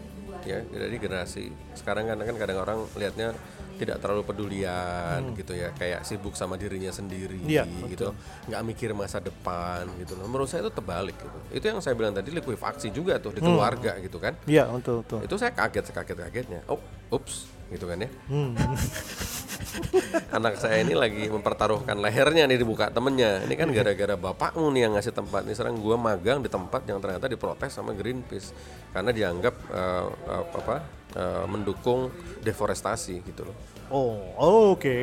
ya 0.42 0.62
dari 0.66 0.98
generasi 0.98 1.55
sekarang 1.78 2.11
kan 2.11 2.18
kan 2.18 2.35
kadang 2.35 2.59
orang 2.59 2.78
lihatnya 2.98 3.35
tidak 3.74 3.98
terlalu 3.98 4.22
pedulian 4.22 5.20
gitu 5.32 5.52
ya 5.52 5.72
kayak 5.72 6.02
sibuk 6.02 6.32
sama 6.32 6.54
dirinya 6.54 6.88
sendiri 6.88 7.40
Iya, 7.42 7.64
gitu. 7.87 8.12
nggak 8.46 8.62
mikir 8.64 8.90
masa 8.92 9.18
depan 9.18 9.88
gitu 9.96 10.14
loh. 10.14 10.26
Menurut 10.26 10.46
saya 10.46 10.62
itu 10.62 10.70
terbalik 10.70 11.16
gitu. 11.16 11.38
Itu 11.52 11.64
yang 11.66 11.78
saya 11.78 11.92
bilang 11.92 12.12
tadi 12.12 12.30
likuifaksi 12.30 12.88
juga 12.88 13.16
tuh 13.16 13.32
di 13.32 13.40
keluarga 13.40 13.96
gitu 13.98 14.16
kan. 14.16 14.37
Iya 14.44 14.68
betul 14.68 15.02
betul. 15.02 15.18
itu 15.22 15.35
saya 15.37 15.52
kaget 15.52 15.85
sekaget 15.88 16.16
kagetnya 16.18 16.61
oh 16.66 16.78
ups 17.08 17.48
gitu 17.68 17.85
kan 17.85 17.96
ya 17.98 18.11
anak 20.37 20.61
saya 20.61 20.85
ini 20.85 20.92
lagi 20.92 21.28
mempertaruhkan 21.28 21.96
lehernya 21.98 22.44
nih 22.48 22.58
dibuka 22.61 22.92
temennya. 22.92 23.44
Ini 23.44 23.54
kan 23.56 23.68
gara-gara 23.72 24.14
bapakmu 24.16 24.68
nih 24.72 24.88
yang 24.88 24.92
ngasih 24.96 25.14
tempat 25.14 25.44
ini. 25.48 25.54
Sekarang 25.56 25.80
gua 25.80 25.96
magang 25.96 26.44
di 26.44 26.48
tempat 26.48 26.85
yang 26.88 27.00
ternyata 27.00 27.26
diprotes 27.28 27.72
sama 27.72 27.96
Greenpeace. 27.96 28.52
Karena 28.92 29.11
dianggap 29.11 29.54
eh, 29.72 30.06
eh, 30.08 30.44
apa 30.52 30.76
eh, 31.16 31.44
mendukung 31.48 32.12
deforestasi 32.44 33.14
gitu 33.24 33.48
loh. 33.48 33.56
Oh 33.92 34.72
oke. 34.76 34.96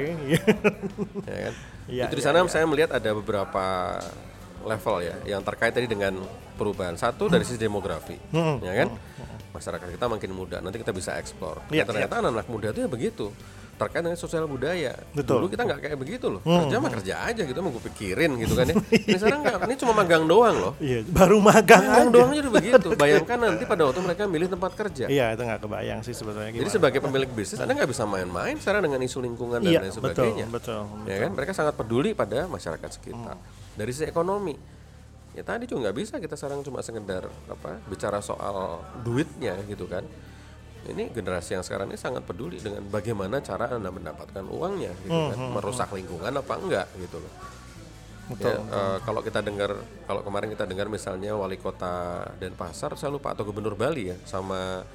ya 1.29 1.39
kan? 1.49 1.53
Iya, 1.89 2.05
itu 2.05 2.15
di 2.17 2.23
iya, 2.25 2.29
sana 2.29 2.45
saya 2.45 2.65
melihat 2.69 2.93
ada 2.93 3.09
beberapa 3.17 3.97
level 4.61 4.95
ya 5.01 5.15
yang 5.25 5.41
terkait 5.41 5.73
tadi 5.73 5.89
dengan 5.89 6.21
perubahan. 6.53 6.93
Satu 6.99 7.31
dari 7.31 7.45
sisi 7.45 7.57
demografi. 7.57 8.17
Hmm. 8.29 8.61
ya 8.61 8.85
kan? 8.85 8.89
Masyarakat 9.49 9.97
kita 9.97 10.05
makin 10.05 10.31
muda 10.33 10.61
nanti 10.61 10.77
kita 10.77 10.93
bisa 10.93 11.17
eksplor. 11.17 11.65
Iya, 11.73 11.81
Ya, 11.81 11.83
ternyata 11.89 12.21
anak-anak 12.21 12.47
muda 12.51 12.67
itu 12.69 12.85
ya 12.85 12.89
begitu 12.89 13.33
terkait 13.79 14.03
dengan 14.03 14.19
sosial 14.19 14.43
budaya. 14.43 14.93
Betul. 15.15 15.39
dulu 15.39 15.47
kita 15.47 15.63
nggak 15.63 15.79
kayak 15.79 15.97
begitu 15.97 16.27
loh. 16.27 16.41
Kerja 16.43 16.75
mah 16.83 16.91
kerja 16.91 17.13
aja 17.23 17.41
gitu 17.47 17.59
mau 17.63 17.71
gue 17.71 17.83
pikirin 17.87 18.35
gitu 18.43 18.53
kan 18.59 18.67
ya. 18.67 18.75
Ini 19.07 19.17
sekarang 19.17 19.39
nggak 19.47 19.57
ini 19.71 19.75
cuma 19.79 19.93
magang 19.95 20.23
doang 20.27 20.55
loh. 20.59 20.73
Iya 20.83 21.07
baru 21.07 21.39
magang 21.39 21.83
magang 21.87 22.07
aja. 22.11 22.13
doang 22.13 22.29
aja 22.35 22.41
udah 22.43 22.53
begitu. 22.59 22.87
Bayangkan 22.99 23.37
nanti 23.39 23.63
pada 23.63 23.81
waktu 23.87 23.99
mereka 24.03 24.21
milih 24.27 24.47
tempat 24.51 24.71
kerja. 24.75 25.05
Iya 25.07 25.25
itu 25.31 25.41
nggak 25.47 25.61
kebayang 25.63 25.99
sih 26.03 26.11
sebetulnya 26.11 26.51
gimana. 26.51 26.61
jadi 26.67 26.71
sebagai 26.75 26.99
pemilik 26.99 27.29
bisnis 27.31 27.57
anda 27.63 27.71
nggak 27.71 27.89
bisa 27.89 28.03
main-main 28.03 28.55
sekarang 28.59 28.81
dengan 28.83 28.99
isu 28.99 29.23
lingkungan 29.23 29.63
dan 29.63 29.71
iya 29.71 29.79
lain 29.79 29.93
betul 29.95 30.03
sebagainya. 30.11 30.45
betul. 30.51 30.81
ya 31.07 31.17
kan? 31.23 31.31
Mereka 31.39 31.51
sangat 31.55 31.73
peduli 31.79 32.11
pada 32.11 32.51
masyarakat 32.51 32.89
sekitar. 32.91 33.39
Dari 33.79 33.91
sisi 33.95 34.05
ekonomi 34.11 34.79
ya 35.37 35.43
tadi 35.45 35.69
juga 35.69 35.87
nggak 35.87 35.95
bisa 35.95 36.15
kita 36.17 36.35
sekarang 36.35 36.65
cuma 36.65 36.81
sekedar 36.81 37.29
apa 37.47 37.77
bicara 37.85 38.19
soal 38.19 38.81
duitnya 39.05 39.55
gitu 39.69 39.85
kan 39.85 40.01
ini 40.89 41.09
generasi 41.09 41.55
yang 41.55 41.63
sekarang 41.63 41.87
ini 41.89 41.97
sangat 41.97 42.23
peduli 42.23 42.57
dengan 42.57 42.83
bagaimana 42.85 43.39
cara 43.39 43.69
anda 43.71 43.89
mendapatkan 43.89 44.43
uangnya 44.45 44.91
gitu 45.03 45.13
kan 45.13 45.37
merusak 45.53 45.89
lingkungan 45.91 46.33
apa 46.33 46.53
enggak 46.57 46.87
gitu 46.97 47.17
loh 47.17 47.33
Betul. 48.29 48.61
Ya, 48.61 48.61
eh, 48.61 48.97
kalau 49.01 49.25
kita 49.25 49.41
dengar 49.41 49.73
kalau 50.05 50.21
kemarin 50.21 50.53
kita 50.53 50.69
dengar 50.69 50.85
misalnya 50.85 51.33
wali 51.33 51.57
kota 51.57 52.21
Denpasar 52.37 52.93
saya 52.93 53.09
lupa 53.09 53.33
atau 53.33 53.41
gubernur 53.41 53.73
Bali 53.73 54.13
ya 54.13 54.17
sama 54.21 54.85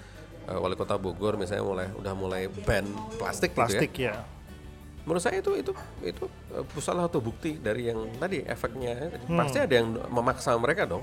eh, 0.46 0.54
wali 0.54 0.78
kota 0.78 0.94
Bogor 0.94 1.34
misalnya 1.34 1.66
mulai 1.66 1.86
udah 1.98 2.14
mulai 2.14 2.46
ban 2.62 2.86
plastik, 3.18 3.50
gitu 3.50 3.58
ya 3.58 3.66
Plastik 3.66 3.92
ya. 3.98 4.14
menurut 5.02 5.18
saya 5.18 5.42
itu 5.42 5.50
itu 5.58 5.72
itu 6.00 6.24
uh, 6.54 6.62
salah 6.78 7.10
satu 7.10 7.18
bukti 7.18 7.58
dari 7.58 7.90
yang 7.90 8.06
tadi 8.16 8.40
efeknya 8.46 9.10
Hmm. 9.26 9.36
pasti 9.36 9.58
ada 9.58 9.74
yang 9.82 9.98
memaksa 10.08 10.54
mereka 10.54 10.86
dong. 10.86 11.02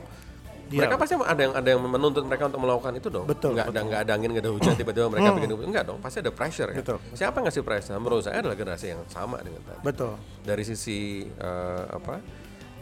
Mereka 0.72 0.96
pasti 0.96 1.14
ada 1.20 1.42
yang 1.42 1.54
ada 1.54 1.68
yang 1.68 1.82
menuntut 1.84 2.24
mereka 2.24 2.44
untuk 2.48 2.62
melakukan 2.64 2.92
itu 2.96 3.08
dong 3.12 3.26
Betul, 3.28 3.50
nggak 3.56 3.68
ada 3.68 3.72
betul. 3.72 3.82
Hmm. 3.82 3.90
nggak 3.92 4.02
ada 4.02 4.12
angin 4.16 4.30
nggak 4.32 4.44
ada 4.44 4.52
hujan 4.56 4.74
tiba-tiba 4.80 5.06
mereka 5.12 5.30
bikin 5.36 5.50
itu 5.52 5.58
enggak 5.68 5.84
dong 5.84 6.00
pasti 6.00 6.18
ada 6.24 6.32
pressure 6.32 6.70
kan 6.72 6.80
Betul. 6.80 6.98
siapa 7.14 7.36
yang 7.38 7.46
ngasih 7.52 7.64
pressure 7.68 7.98
menurut 8.00 8.24
saya 8.24 8.38
adalah 8.40 8.56
generasi 8.56 8.86
yang 8.96 9.02
sama 9.12 9.38
dengan 9.44 9.62
tadi 9.68 9.80
Betul. 9.84 10.14
dari 10.48 10.64
sisi 10.64 11.28
uh, 11.40 11.84
apa 11.92 12.16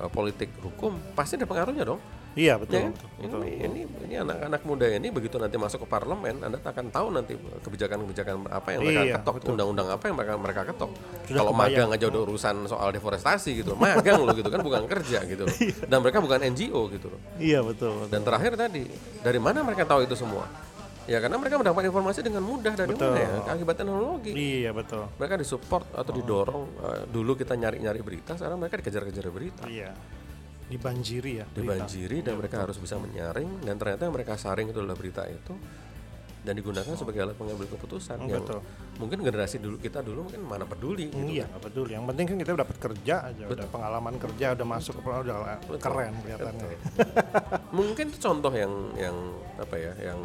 uh, 0.06 0.10
politik 0.12 0.50
hukum 0.62 0.96
pasti 1.18 1.36
ada 1.36 1.50
pengaruhnya 1.50 1.84
dong 1.84 2.02
Iya 2.40 2.54
betul. 2.56 2.80
Ya 2.80 2.84
kan? 2.88 2.94
betul. 3.20 3.40
Ini, 3.44 3.52
ini 3.60 3.80
ini 4.08 4.16
anak-anak 4.16 4.62
muda 4.64 4.88
ini 4.88 5.08
begitu 5.12 5.36
nanti 5.36 5.60
masuk 5.60 5.84
ke 5.84 5.88
parlemen, 5.88 6.40
anda 6.40 6.56
akan 6.56 6.86
tahu 6.88 7.08
nanti 7.12 7.36
kebijakan-kebijakan 7.36 8.48
apa 8.48 8.68
yang 8.72 8.80
mereka 8.82 9.02
Iya, 9.04 9.14
ketok, 9.20 9.36
undang-undang 9.46 9.88
apa 9.92 10.04
yang 10.08 10.16
mereka 10.16 10.34
mereka 10.40 10.62
ketok. 10.66 10.92
Sudah 11.28 11.36
Kalau 11.36 11.52
kebayang. 11.52 11.76
magang 11.76 11.90
aja 11.92 12.06
udah 12.08 12.22
urusan 12.24 12.56
soal 12.66 12.90
deforestasi 12.90 13.52
gitu, 13.60 13.76
magang 13.76 14.24
loh 14.24 14.32
gitu 14.32 14.48
kan 14.48 14.64
bukan 14.64 14.88
kerja 14.88 15.20
gitu. 15.28 15.44
loh. 15.44 15.58
Dan 15.92 15.98
mereka 16.00 16.24
bukan 16.24 16.40
NGO 16.48 16.82
gitu 16.90 17.08
loh. 17.12 17.20
Iya 17.36 17.60
betul. 17.60 17.92
betul. 18.00 18.10
Dan 18.10 18.22
terakhir 18.24 18.52
tadi, 18.56 18.84
dari 19.20 19.40
mana 19.40 19.60
mereka 19.62 19.84
tahu 19.84 20.08
itu 20.08 20.16
semua? 20.16 20.48
Ya 21.10 21.18
karena 21.18 21.42
mereka 21.42 21.58
mendapat 21.58 21.90
informasi 21.90 22.22
dengan 22.22 22.46
mudah 22.46 22.78
dari 22.78 22.94
Betul. 22.94 23.10
mana 23.10 23.18
ya? 23.18 23.30
Akibat 23.50 23.76
teknologi. 23.76 24.30
Iya 24.30 24.70
betul. 24.72 25.10
Mereka 25.18 25.42
disupport 25.42 25.90
atau 25.90 26.12
didorong. 26.14 26.64
eh, 26.86 27.02
dulu 27.10 27.34
kita 27.34 27.58
nyari-nyari 27.58 27.98
berita, 28.00 28.38
sekarang 28.38 28.62
mereka 28.62 28.78
dikejar-kejar 28.78 29.26
berita 29.28 29.66
Iya. 29.66 29.90
Dibanjiri 30.70 31.32
ya. 31.42 31.46
berita. 31.50 31.60
dibanjiri 31.60 32.18
dan 32.22 32.34
mereka 32.38 32.58
harus 32.62 32.78
bisa 32.78 32.96
menyaring 33.02 33.66
dan 33.66 33.76
ternyata 33.82 34.06
yang 34.06 34.16
mereka 34.16 34.38
saring 34.38 34.70
itu 34.70 34.78
adalah 34.78 34.98
berita 34.98 35.26
itu 35.26 35.54
dan 36.40 36.56
digunakan 36.56 36.96
sebagai 36.96 37.20
alat 37.20 37.36
pengambil 37.36 37.68
keputusan 37.68 38.16
yang 38.24 38.40
betul. 38.40 38.64
mungkin 38.96 39.20
generasi 39.20 39.60
dulu 39.60 39.76
kita 39.76 40.00
dulu 40.00 40.32
mungkin 40.32 40.40
mana 40.48 40.64
peduli 40.64 41.12
gitu. 41.12 41.20
Iya 41.20 41.52
nggak 41.52 41.64
peduli. 41.68 41.92
Yang 42.00 42.06
penting 42.08 42.26
kan 42.26 42.36
kita 42.40 42.50
dapat 42.56 42.78
kerja 42.80 43.16
aja, 43.28 43.44
udah 43.44 43.68
pengalaman 43.68 44.16
kerja, 44.16 44.46
udah 44.56 44.68
masuk 44.68 44.94
ke 44.98 45.02
udah 45.04 45.82
keren 45.84 46.14
kelihatannya. 46.24 46.68
mungkin 47.78 48.06
itu 48.08 48.20
contoh 48.24 48.54
yang 48.56 48.72
yang 48.96 49.18
apa 49.60 49.76
ya 49.76 49.94
yang 50.00 50.20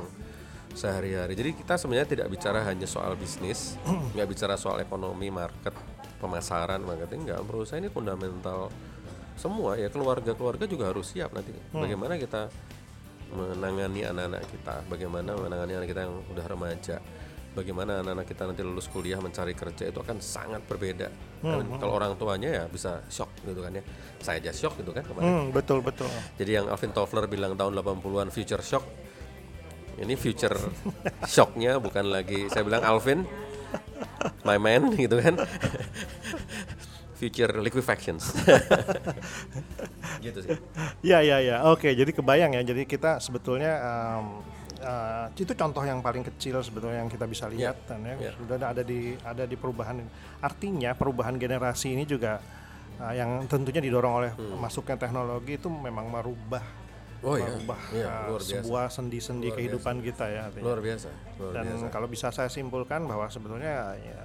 sehari-hari 0.74 1.38
jadi 1.38 1.50
kita 1.54 1.74
sebenarnya 1.78 2.08
tidak 2.10 2.28
bicara 2.34 2.66
hanya 2.66 2.86
soal 2.86 3.14
bisnis 3.14 3.78
nggak 4.14 4.26
bicara 4.26 4.58
soal 4.58 4.82
ekonomi 4.82 5.30
market 5.30 5.74
pemasaran 6.18 6.82
marketing 6.82 7.30
nggak 7.30 7.40
menurut 7.46 7.66
saya 7.66 7.86
ini 7.86 7.90
fundamental 7.94 8.68
semua 9.34 9.74
ya 9.74 9.90
keluarga-keluarga 9.90 10.64
juga 10.64 10.90
harus 10.90 11.10
siap 11.10 11.34
nanti 11.34 11.50
bagaimana 11.70 12.14
kita 12.16 12.48
menangani 13.34 14.06
anak-anak 14.06 14.42
kita 14.46 14.74
bagaimana 14.86 15.30
menangani 15.34 15.72
anak 15.82 15.88
kita 15.90 16.00
yang 16.06 16.14
udah 16.30 16.46
remaja 16.46 16.96
bagaimana 17.54 18.02
anak-anak 18.02 18.26
kita 18.26 18.42
nanti 18.46 18.62
lulus 18.62 18.86
kuliah 18.86 19.18
mencari 19.18 19.54
kerja 19.54 19.90
itu 19.90 19.98
akan 19.98 20.18
sangat 20.18 20.62
berbeda 20.66 21.08
Dan 21.38 21.76
kalau 21.76 21.98
orang 21.98 22.14
tuanya 22.14 22.50
ya 22.50 22.64
bisa 22.66 23.02
shock 23.06 23.30
gitu 23.42 23.60
kan 23.60 23.74
ya 23.74 23.82
saya 24.18 24.38
aja 24.40 24.50
shock 24.50 24.78
gitu 24.78 24.90
kan 24.90 25.02
kemarin 25.02 25.26
Hmm, 25.26 25.44
betul 25.50 25.78
betul. 25.82 26.06
jadi 26.34 26.62
yang 26.62 26.66
Alvin 26.70 26.90
Toffler 26.90 27.26
bilang 27.26 27.54
tahun 27.54 27.74
80-an 27.74 28.30
future 28.30 28.62
shock. 28.62 28.82
Ini 29.94 30.18
future 30.18 30.58
shocknya 31.22 31.78
bukan 31.78 32.10
lagi 32.10 32.50
saya 32.50 32.66
bilang 32.66 32.82
Alvin 32.82 33.22
my 34.42 34.58
man 34.58 34.90
gitu 34.98 35.22
kan. 35.22 35.38
Future 37.14 37.50
liquefactions. 37.56 38.34
gitu 40.24 40.38
sih. 40.40 40.50
Iya 41.00 41.18
iya 41.20 41.36
iya. 41.40 41.56
Oke, 41.66 41.90
jadi 41.90 42.10
kebayang 42.10 42.52
ya. 42.52 42.62
Jadi 42.64 42.84
kita 42.84 43.18
sebetulnya 43.18 43.72
em, 43.78 44.24
eh, 44.80 45.26
itu 45.36 45.52
contoh 45.52 45.80
yang 45.80 46.00
paling 46.00 46.24
kecil 46.24 46.60
sebetulnya 46.60 47.00
yang 47.00 47.08
kita 47.08 47.24
bisa 47.24 47.46
lihat 47.46 47.86
dan 47.86 48.02
ya 48.04 48.14
Iya. 48.20 48.32
sudah 48.34 48.56
ada 48.58 48.82
di 48.82 49.00
ada 49.16 49.44
di 49.44 49.54
perubahan. 49.54 50.02
Artinya 50.40 50.92
perubahan 50.92 51.36
generasi 51.36 51.92
ini 51.92 52.04
juga 52.04 52.38
eh, 52.94 53.14
yang 53.14 53.46
tentunya 53.46 53.80
didorong 53.80 54.14
oleh 54.16 54.30
masuknya 54.56 54.94
teknologi 54.96 55.56
itu 55.56 55.68
memang 55.68 56.08
merubah 56.08 56.62
Hmm. 57.16 57.32
Oh 57.32 57.36
iya. 57.40 57.48
merubah 57.48 57.80
Iya, 57.88 58.04
eh, 58.04 58.20
luar 58.28 58.36
biasa. 58.38 58.52
sebuah 58.52 58.84
sendi-sendi 58.90 59.48
kehidupan 59.50 59.96
kita 59.98 60.28
ya. 60.28 60.40
artinya. 60.44 60.64
Luar 60.66 60.80
biasa, 60.82 61.08
luar 61.34 61.52
Dan 61.54 61.64
biasa. 61.72 61.86
kalau 61.88 62.04
bisa 62.04 62.28
saya 62.28 62.52
simpulkan 62.52 63.00
bahwa 63.02 63.24
sebetulnya 63.26 63.96
ya, 63.96 64.20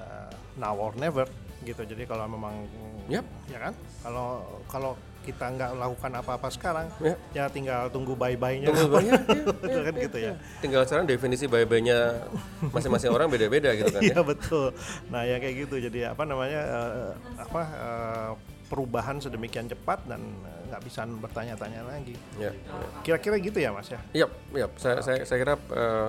now 0.56 0.76
or 0.76 0.92
never 0.94 1.24
gitu. 1.62 1.82
Jadi 1.84 2.04
kalau 2.04 2.26
memang 2.26 2.66
Yap. 3.08 3.26
ya 3.48 3.60
kan, 3.60 3.74
kalau 4.00 4.28
kalau 4.66 4.92
kita 5.20 5.46
nggak 5.46 5.72
lakukan 5.76 6.12
apa-apa 6.16 6.48
sekarang, 6.50 6.88
Ya. 6.98 7.16
ya 7.36 7.46
tinggal 7.48 7.92
tunggu 7.92 8.16
bye-bye-nya. 8.16 8.72
Tunggu 8.72 8.88
banyak, 8.90 9.20
ya, 9.30 9.44
Itu 9.68 9.80
kan 9.84 9.94
gitu 10.00 10.18
ya. 10.18 10.34
Tinggal 10.60 10.82
sekarang 10.88 11.06
definisi 11.06 11.46
bye-bye-nya 11.46 12.24
masing-masing 12.72 13.12
orang 13.12 13.28
beda-beda 13.28 13.70
gitu 13.76 13.92
kan 13.92 14.02
ya. 14.06 14.16
Iya 14.16 14.20
betul. 14.24 14.72
Nah 15.12 15.28
ya 15.28 15.38
kayak 15.38 15.68
gitu. 15.68 15.76
Jadi 15.78 16.08
apa 16.08 16.24
namanya 16.24 16.62
eh, 16.64 17.10
apa 17.38 17.62
eh, 17.68 18.32
perubahan 18.70 19.18
sedemikian 19.18 19.66
cepat 19.66 20.06
dan 20.06 20.22
nggak 20.70 20.82
bisa 20.86 21.02
bertanya-tanya 21.04 21.82
lagi. 21.84 22.14
Ya, 22.38 22.54
ya. 22.54 22.88
Kira-kira 23.02 23.36
gitu 23.38 23.58
ya 23.58 23.74
mas 23.74 23.90
ya. 23.90 24.00
Yap, 24.16 24.32
yap. 24.56 24.72
Saya, 24.78 25.02
saya, 25.04 25.26
saya 25.26 25.38
kira 25.38 25.56
eh, 25.58 26.08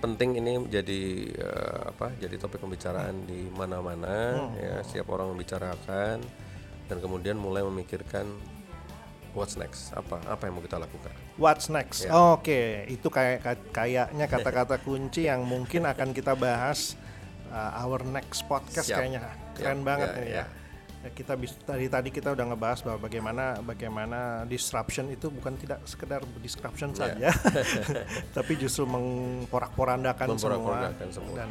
penting 0.00 0.40
ini 0.40 0.56
menjadi 0.58 1.00
eh, 1.36 1.80
apa? 1.92 2.10
Jadi 2.16 2.34
topik 2.36 2.60
pembicaraan 2.60 3.24
di 3.24 3.46
mana-mana. 3.52 4.48
Ya, 4.56 4.80
setiap 4.80 5.12
orang 5.12 5.32
membicarakan 5.32 6.24
dan 6.88 6.96
kemudian 6.98 7.36
mulai 7.36 7.62
memikirkan 7.62 8.26
what's 9.30 9.54
next, 9.54 9.94
apa 9.94 10.18
apa 10.26 10.42
yang 10.50 10.58
mau 10.58 10.64
kita 10.64 10.80
lakukan. 10.80 11.14
What's 11.38 11.70
next? 11.70 12.02
Ya. 12.04 12.10
Oke, 12.34 12.82
itu 12.90 13.06
kayak 13.06 13.38
ka- 13.40 13.68
kayaknya 13.70 14.26
kata-kata 14.26 14.82
kunci 14.82 15.30
yang 15.30 15.46
mungkin 15.46 15.86
akan 15.86 16.10
kita 16.10 16.34
bahas 16.34 16.98
uh, 17.48 17.78
our 17.78 18.02
next 18.02 18.42
podcast 18.44 18.90
Siap. 18.90 18.98
kayaknya. 18.98 19.22
Keren 19.54 19.80
Siap. 19.80 19.86
banget 19.86 20.08
Ya, 20.08 20.16
ini 20.18 20.28
ya. 20.28 20.36
ya. 20.42 20.44
Ya, 21.00 21.08
kita 21.08 21.32
bis, 21.32 21.56
tadi 21.64 21.88
tadi 21.88 22.12
kita 22.12 22.36
udah 22.36 22.44
ngebahas 22.52 22.84
bahwa 22.84 23.08
bagaimana 23.08 23.56
bagaimana 23.64 24.44
disruption 24.44 25.08
itu 25.08 25.32
bukan 25.32 25.56
tidak 25.56 25.80
sekedar 25.88 26.20
disruption 26.44 26.92
Ya. 26.92 27.08
saja, 27.08 27.28
tapi 28.36 28.60
justru 28.60 28.84
memporak-porandakan 28.84 30.36
semua, 30.36 30.60
semua. 31.08 31.34
dan 31.40 31.50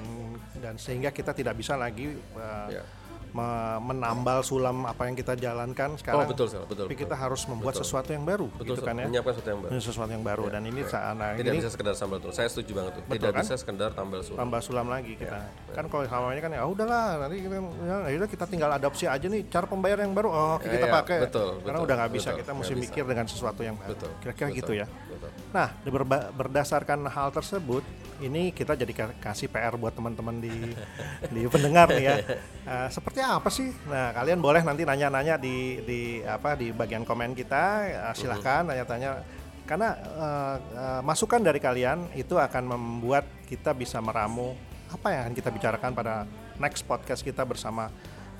dan 0.61 0.73
sehingga 0.77 1.09
kita 1.09 1.33
tidak 1.33 1.57
bisa 1.57 1.73
lagi 1.73 2.13
uh, 2.37 2.69
Ya. 2.69 2.85
Me- 3.29 3.79
menambal 3.83 4.41
sulam 4.41 4.83
apa 4.83 5.05
yang 5.05 5.13
kita 5.13 5.33
jalankan 5.33 5.93
sekarang. 5.95 6.25
Oh, 6.25 6.29
betul, 6.29 6.47
Sal. 6.47 6.65
betul. 6.65 6.85
Tapi 6.85 6.95
betul. 6.95 7.03
kita 7.05 7.15
harus 7.15 7.41
membuat 7.45 7.73
Betul. 7.73 7.83
sesuatu 7.83 8.09
yang 8.09 8.23
baru, 8.23 8.47
betul 8.49 8.65
gitu 8.67 8.81
kan 8.81 8.95
ya. 8.95 9.05
menyiapkan 9.05 9.33
sesuatu 9.33 9.49
yang 9.49 9.61
baru. 9.61 9.69
Ini 9.69 9.81
sesuatu 9.81 10.11
yang 10.11 10.25
baru 10.25 10.43
dan 10.49 10.61
ini 10.63 10.81
saat 10.83 11.13
nah, 11.13 11.29
Tidak 11.33 11.45
ini 11.47 11.59
bisa 11.59 11.69
sekedar 11.69 11.93
sambal 11.93 12.17
tuh. 12.19 12.31
Saya 12.31 12.47
setuju 12.47 12.71
banget 12.73 12.91
tuh. 12.95 13.03
Betul 13.03 13.15
Tidak 13.15 13.31
kan? 13.31 13.41
bisa 13.41 13.53
sekedar 13.55 13.89
tambal 13.93 14.19
sulam. 14.21 14.37
tambah 14.39 14.59
sulam 14.59 14.87
lagi 14.87 15.13
kita. 15.13 15.37
Kan 15.69 15.85
kalau 15.87 16.29
ini 16.29 16.41
kan 16.41 16.51
ya 16.51 16.63
udahlah 16.63 17.05
nanti 17.19 17.35
kita 17.39 17.55
ya 17.79 17.95
yaudah 18.09 18.29
kita 18.29 18.45
tinggal 18.45 18.69
adopsi 18.71 19.05
aja 19.05 19.25
nih 19.25 19.45
cara 19.47 19.65
pembayaran 19.65 20.09
yang 20.09 20.15
baru. 20.15 20.29
Oh, 20.29 20.57
Ya, 20.59 20.75
kita 20.75 20.87
ya, 20.87 20.93
pakai. 20.93 21.17
betul, 21.23 21.49
Karena 21.59 21.69
betul, 21.71 21.85
udah 21.85 21.95
nggak 21.95 22.11
bisa 22.11 22.29
betul, 22.29 22.39
kita 22.39 22.51
mesti 22.53 22.73
bisa. 22.73 22.83
mikir 22.83 23.03
dengan 23.05 23.25
sesuatu 23.25 23.61
yang 23.61 23.75
baru. 23.75 23.89
Betul. 23.93 24.11
Kira-kira 24.19 24.47
gitu 24.51 24.71
ya. 24.73 24.85
Betul. 25.19 25.31
Nah, 25.51 25.67
berba- 25.83 26.31
berdasarkan 26.31 27.03
hal 27.11 27.29
tersebut, 27.35 27.83
ini 28.23 28.55
kita 28.55 28.73
jadi 28.73 28.93
ka- 28.95 29.17
kasih 29.19 29.51
PR 29.51 29.75
buat 29.75 29.91
teman-teman 29.91 30.39
di 30.39 30.51
di 31.35 31.41
pendengar 31.51 31.91
nih 31.91 32.05
ya. 32.07 32.15
Eh, 32.63 32.87
seperti 32.87 33.19
apa 33.19 33.51
sih? 33.51 33.67
Nah, 33.91 34.15
kalian 34.15 34.39
boleh 34.39 34.63
nanti 34.63 34.87
nanya-nanya 34.87 35.35
di 35.35 35.83
di 35.83 35.99
apa 36.23 36.55
di 36.55 36.71
bagian 36.71 37.03
komen 37.03 37.35
kita. 37.35 37.63
Eh, 37.83 38.13
silahkan 38.15 38.63
tanya-tanya 38.63 39.19
karena 39.67 39.89
eh, 39.99 40.55
eh, 40.73 41.01
masukan 41.03 41.43
dari 41.43 41.59
kalian 41.59 42.15
itu 42.15 42.39
akan 42.39 42.63
membuat 42.65 43.27
kita 43.45 43.75
bisa 43.75 43.99
meramu 43.99 44.55
apa 44.89 45.13
yang 45.13 45.21
akan 45.29 45.35
kita 45.37 45.49
bicarakan 45.53 45.91
pada 45.93 46.25
next 46.57 46.81
podcast 46.87 47.21
kita 47.21 47.45
bersama 47.45 47.91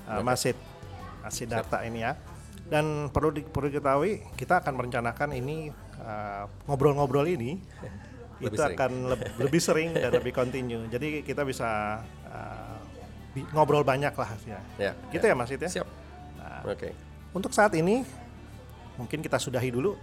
eh, 0.08 0.22
Masid 0.24 0.56
Masid 1.20 1.46
Data 1.52 1.84
ini 1.84 2.00
ya. 2.02 2.16
Dan 2.70 3.10
perlu 3.10 3.34
di, 3.34 3.42
perlu 3.42 3.66
diketahui 3.66 4.22
kita 4.38 4.62
akan 4.62 4.78
merencanakan 4.78 5.34
ini 5.34 5.74
uh, 6.10 6.44
ngobrol-ngobrol 6.66 7.24
ini 7.24 7.62
Lebih 8.36 8.46
itu 8.48 8.56
sering. 8.56 8.74
akan 8.74 8.90
leb- 9.06 9.30
lebih 9.38 9.60
sering 9.60 9.90
dan 9.92 10.10
lebih 10.10 10.32
continue. 10.32 10.82
Jadi 10.86 11.22
kita 11.22 11.42
bisa 11.42 12.00
uh, 12.26 12.76
bi- 13.30 13.46
ngobrol 13.50 13.82
banyak 13.82 14.10
lah 14.10 14.30
ya. 14.42 14.60
Ya. 14.76 14.92
Gitu 15.08 15.22
ya 15.22 15.34
Mas 15.34 15.48
It 15.48 15.62
ya. 15.62 15.70
Siap. 15.70 15.88
Oke. 16.62 16.92
Untuk 17.30 17.50
saat 17.50 17.72
ini 17.72 18.02
mungkin 18.94 19.20
kita 19.20 19.36
sudahi 19.36 19.70
dulu 19.70 19.94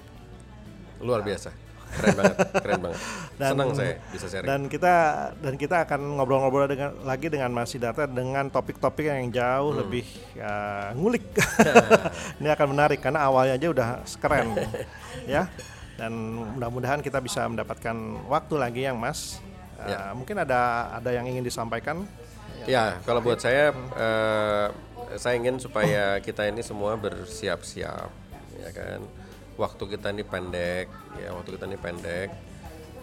Luar 0.98 1.22
biasa. 1.22 1.54
Keren 1.88 2.16
banget, 2.16 2.38
keren 2.58 2.82
banget. 2.82 3.00
Dan- 3.40 3.54
Senang 3.54 3.72
saya 3.72 3.94
bisa 4.10 4.26
sharing. 4.28 4.44
dan 4.44 4.62
kita 4.66 4.94
dan 5.38 5.54
kita 5.56 5.88
akan 5.88 6.20
ngobrol-ngobrol 6.20 6.66
dengan 6.66 6.92
lagi 7.02 7.30
dengan 7.30 7.48
Mas 7.50 7.70
Siddhartha 7.70 8.04
dengan 8.06 8.50
topik-topik 8.50 9.08
yang 9.08 9.30
jauh 9.30 9.72
Hmm. 9.72 9.80
lebih 9.82 10.04
uh, 10.36 10.92
ngulik. 10.94 11.24
Ini 12.42 12.50
akan 12.50 12.68
menarik 12.70 13.00
karena 13.00 13.24
awalnya 13.24 13.56
aja 13.56 13.68
udah 13.70 13.88
keren 14.18 14.58
ya. 15.30 15.48
Dan 15.98 16.14
mudah-mudahan 16.56 17.02
kita 17.02 17.18
bisa 17.20 17.44
mendapatkan 17.50 17.96
waktu 18.30 18.56
lagi 18.56 18.82
yang 18.86 18.98
Mas. 19.02 19.42
Uh, 19.82 19.90
Ya. 19.90 20.00
Mungkin 20.14 20.38
ada 20.38 20.94
ada 20.98 21.10
yang 21.10 21.26
ingin 21.26 21.46
disampaikan. 21.46 22.06
Ya, 22.66 23.00
kalau 23.08 23.24
buat 23.24 23.40
saya, 23.40 23.72
eh, 23.96 24.68
saya 25.16 25.40
ingin 25.40 25.56
supaya 25.56 26.20
kita 26.20 26.52
ini 26.52 26.60
semua 26.60 27.00
bersiap-siap, 27.00 28.12
ya 28.60 28.70
kan. 28.76 29.00
Waktu 29.56 29.84
kita 29.96 30.12
ini 30.12 30.28
pendek, 30.28 30.92
ya 31.16 31.32
waktu 31.32 31.56
kita 31.56 31.64
ini 31.70 31.80
pendek. 31.80 32.30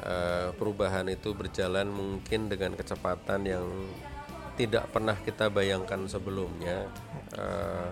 Eh, 0.05 0.49
perubahan 0.61 1.09
itu 1.09 1.33
berjalan 1.33 1.89
mungkin 1.89 2.53
dengan 2.53 2.77
kecepatan 2.77 3.41
yang 3.49 3.65
tidak 4.61 4.91
pernah 4.93 5.17
kita 5.17 5.51
bayangkan 5.51 6.07
sebelumnya. 6.07 6.87
Uh, 7.35 7.91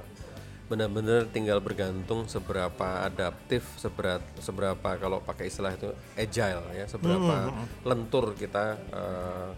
benar-benar 0.71 1.29
tinggal 1.29 1.59
bergantung 1.59 2.25
seberapa 2.31 3.05
adaptif, 3.05 3.67
seberat, 3.77 4.23
seberapa 4.41 4.97
kalau 4.97 5.21
pakai 5.21 5.51
istilah 5.51 5.75
itu 5.75 5.91
agile 6.17 6.65
ya, 6.73 6.87
seberapa 6.89 7.51
hmm. 7.51 7.85
lentur 7.85 8.33
kita 8.39 8.79
uh, 8.95 9.51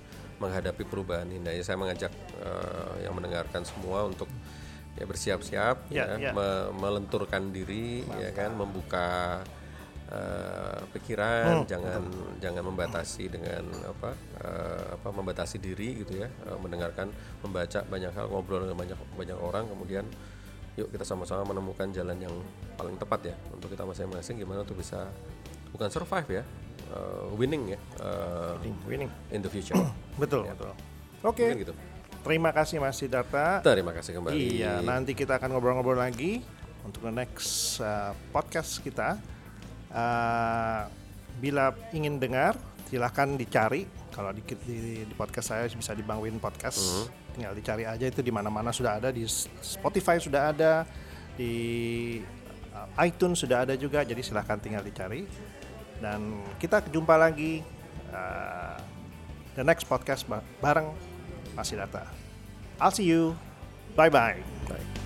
menghadapi 0.42 0.82
perubahan 0.82 1.28
ini. 1.30 1.44
Jadi 1.44 1.62
saya 1.62 1.78
mengajak 1.78 2.12
uh, 2.42 2.98
yang 3.04 3.14
mendengarkan 3.14 3.62
semua 3.62 4.08
untuk 4.08 4.26
ya 4.94 5.04
bersiap-siap 5.06 5.90
ya, 5.90 6.14
ya, 6.14 6.30
ya. 6.30 6.32
Me 6.34 6.70
melenturkan 6.74 7.50
diri 7.50 8.02
Mantap. 8.06 8.22
ya 8.22 8.30
kan, 8.34 8.50
membuka 8.54 9.08
uh, 10.10 10.82
pikiran, 10.90 11.62
hmm. 11.62 11.68
jangan 11.70 12.02
Betul. 12.10 12.42
jangan 12.42 12.62
membatasi 12.74 13.24
dengan 13.30 13.64
apa 13.86 14.10
uh, 14.42 14.86
apa 14.98 15.08
membatasi 15.14 15.62
diri 15.62 16.02
gitu 16.02 16.18
ya, 16.22 16.28
uh, 16.50 16.58
mendengarkan, 16.58 17.10
membaca 17.42 17.80
banyak 17.86 18.10
hal, 18.10 18.26
ngobrol 18.30 18.66
dengan 18.66 18.78
banyak 18.82 18.98
banyak 19.14 19.38
orang, 19.38 19.70
kemudian 19.70 20.06
yuk 20.74 20.90
kita 20.90 21.06
sama-sama 21.06 21.46
menemukan 21.54 21.86
jalan 21.94 22.18
yang 22.18 22.34
paling 22.74 22.98
tepat 22.98 23.30
ya 23.30 23.34
untuk 23.54 23.70
kita 23.70 23.86
masing-masing 23.86 24.42
gimana 24.42 24.66
untuk 24.66 24.74
bisa 24.74 25.06
bukan 25.70 25.86
survive 25.86 26.42
ya 26.42 26.42
uh, 26.90 27.30
winning 27.38 27.74
ya 27.74 27.78
uh, 28.02 28.58
winning, 28.58 28.76
winning. 28.86 29.10
in 29.30 29.40
the 29.42 29.50
future. 29.50 29.78
Betul 30.22 30.46
ya. 30.46 30.54
betul. 30.54 30.70
Oke. 31.24 31.46
Okay. 31.50 31.62
gitu. 31.66 31.74
Terima 32.24 32.50
kasih 32.54 32.78
Mas 32.78 32.96
Siddhartha. 32.96 33.60
Terima 33.60 33.90
kasih 33.90 34.16
kembali. 34.16 34.34
Iya 34.34 34.80
nanti 34.80 35.12
kita 35.12 35.36
akan 35.36 35.58
ngobrol-ngobrol 35.58 35.98
lagi 35.98 36.40
untuk 36.86 37.04
the 37.04 37.12
next 37.12 37.82
uh, 37.82 38.14
podcast 38.30 38.78
kita. 38.80 39.18
Uh, 39.94 40.90
bila 41.38 41.74
ingin 41.94 42.18
dengar 42.18 42.54
silahkan 42.86 43.34
dicari. 43.34 43.86
Kalau 44.14 44.30
di, 44.30 44.46
di, 44.62 45.02
di 45.02 45.14
podcast 45.18 45.50
saya 45.50 45.66
bisa 45.66 45.90
di 45.90 46.06
Bangwin 46.06 46.38
Podcast. 46.38 46.78
Mm 46.78 46.90
-hmm. 46.94 47.23
Tinggal 47.34 47.52
dicari 47.52 47.82
aja 47.82 48.06
itu 48.06 48.22
di 48.22 48.30
mana-mana 48.30 48.70
sudah 48.70 49.02
ada 49.02 49.10
di 49.10 49.26
Spotify 49.60 50.22
sudah 50.22 50.54
ada 50.54 50.86
di 51.34 51.52
uh, 52.70 52.88
iTunes 53.02 53.42
sudah 53.42 53.66
ada 53.66 53.74
juga 53.74 54.06
jadi 54.06 54.22
silahkan 54.22 54.56
tinggal 54.62 54.86
dicari. 54.86 55.26
Dan 55.98 56.42
kita 56.62 56.84
jumpa 56.90 57.18
lagi 57.18 57.66
uh, 58.14 58.78
the 59.58 59.66
next 59.66 59.90
podcast 59.90 60.26
bareng 60.62 60.90
Masih 61.54 61.78
Data 61.78 62.24
I'll 62.80 62.90
see 62.90 63.06
you. 63.06 63.36
Bye 63.96 64.10
bye, 64.10 64.42
bye. 64.66 65.03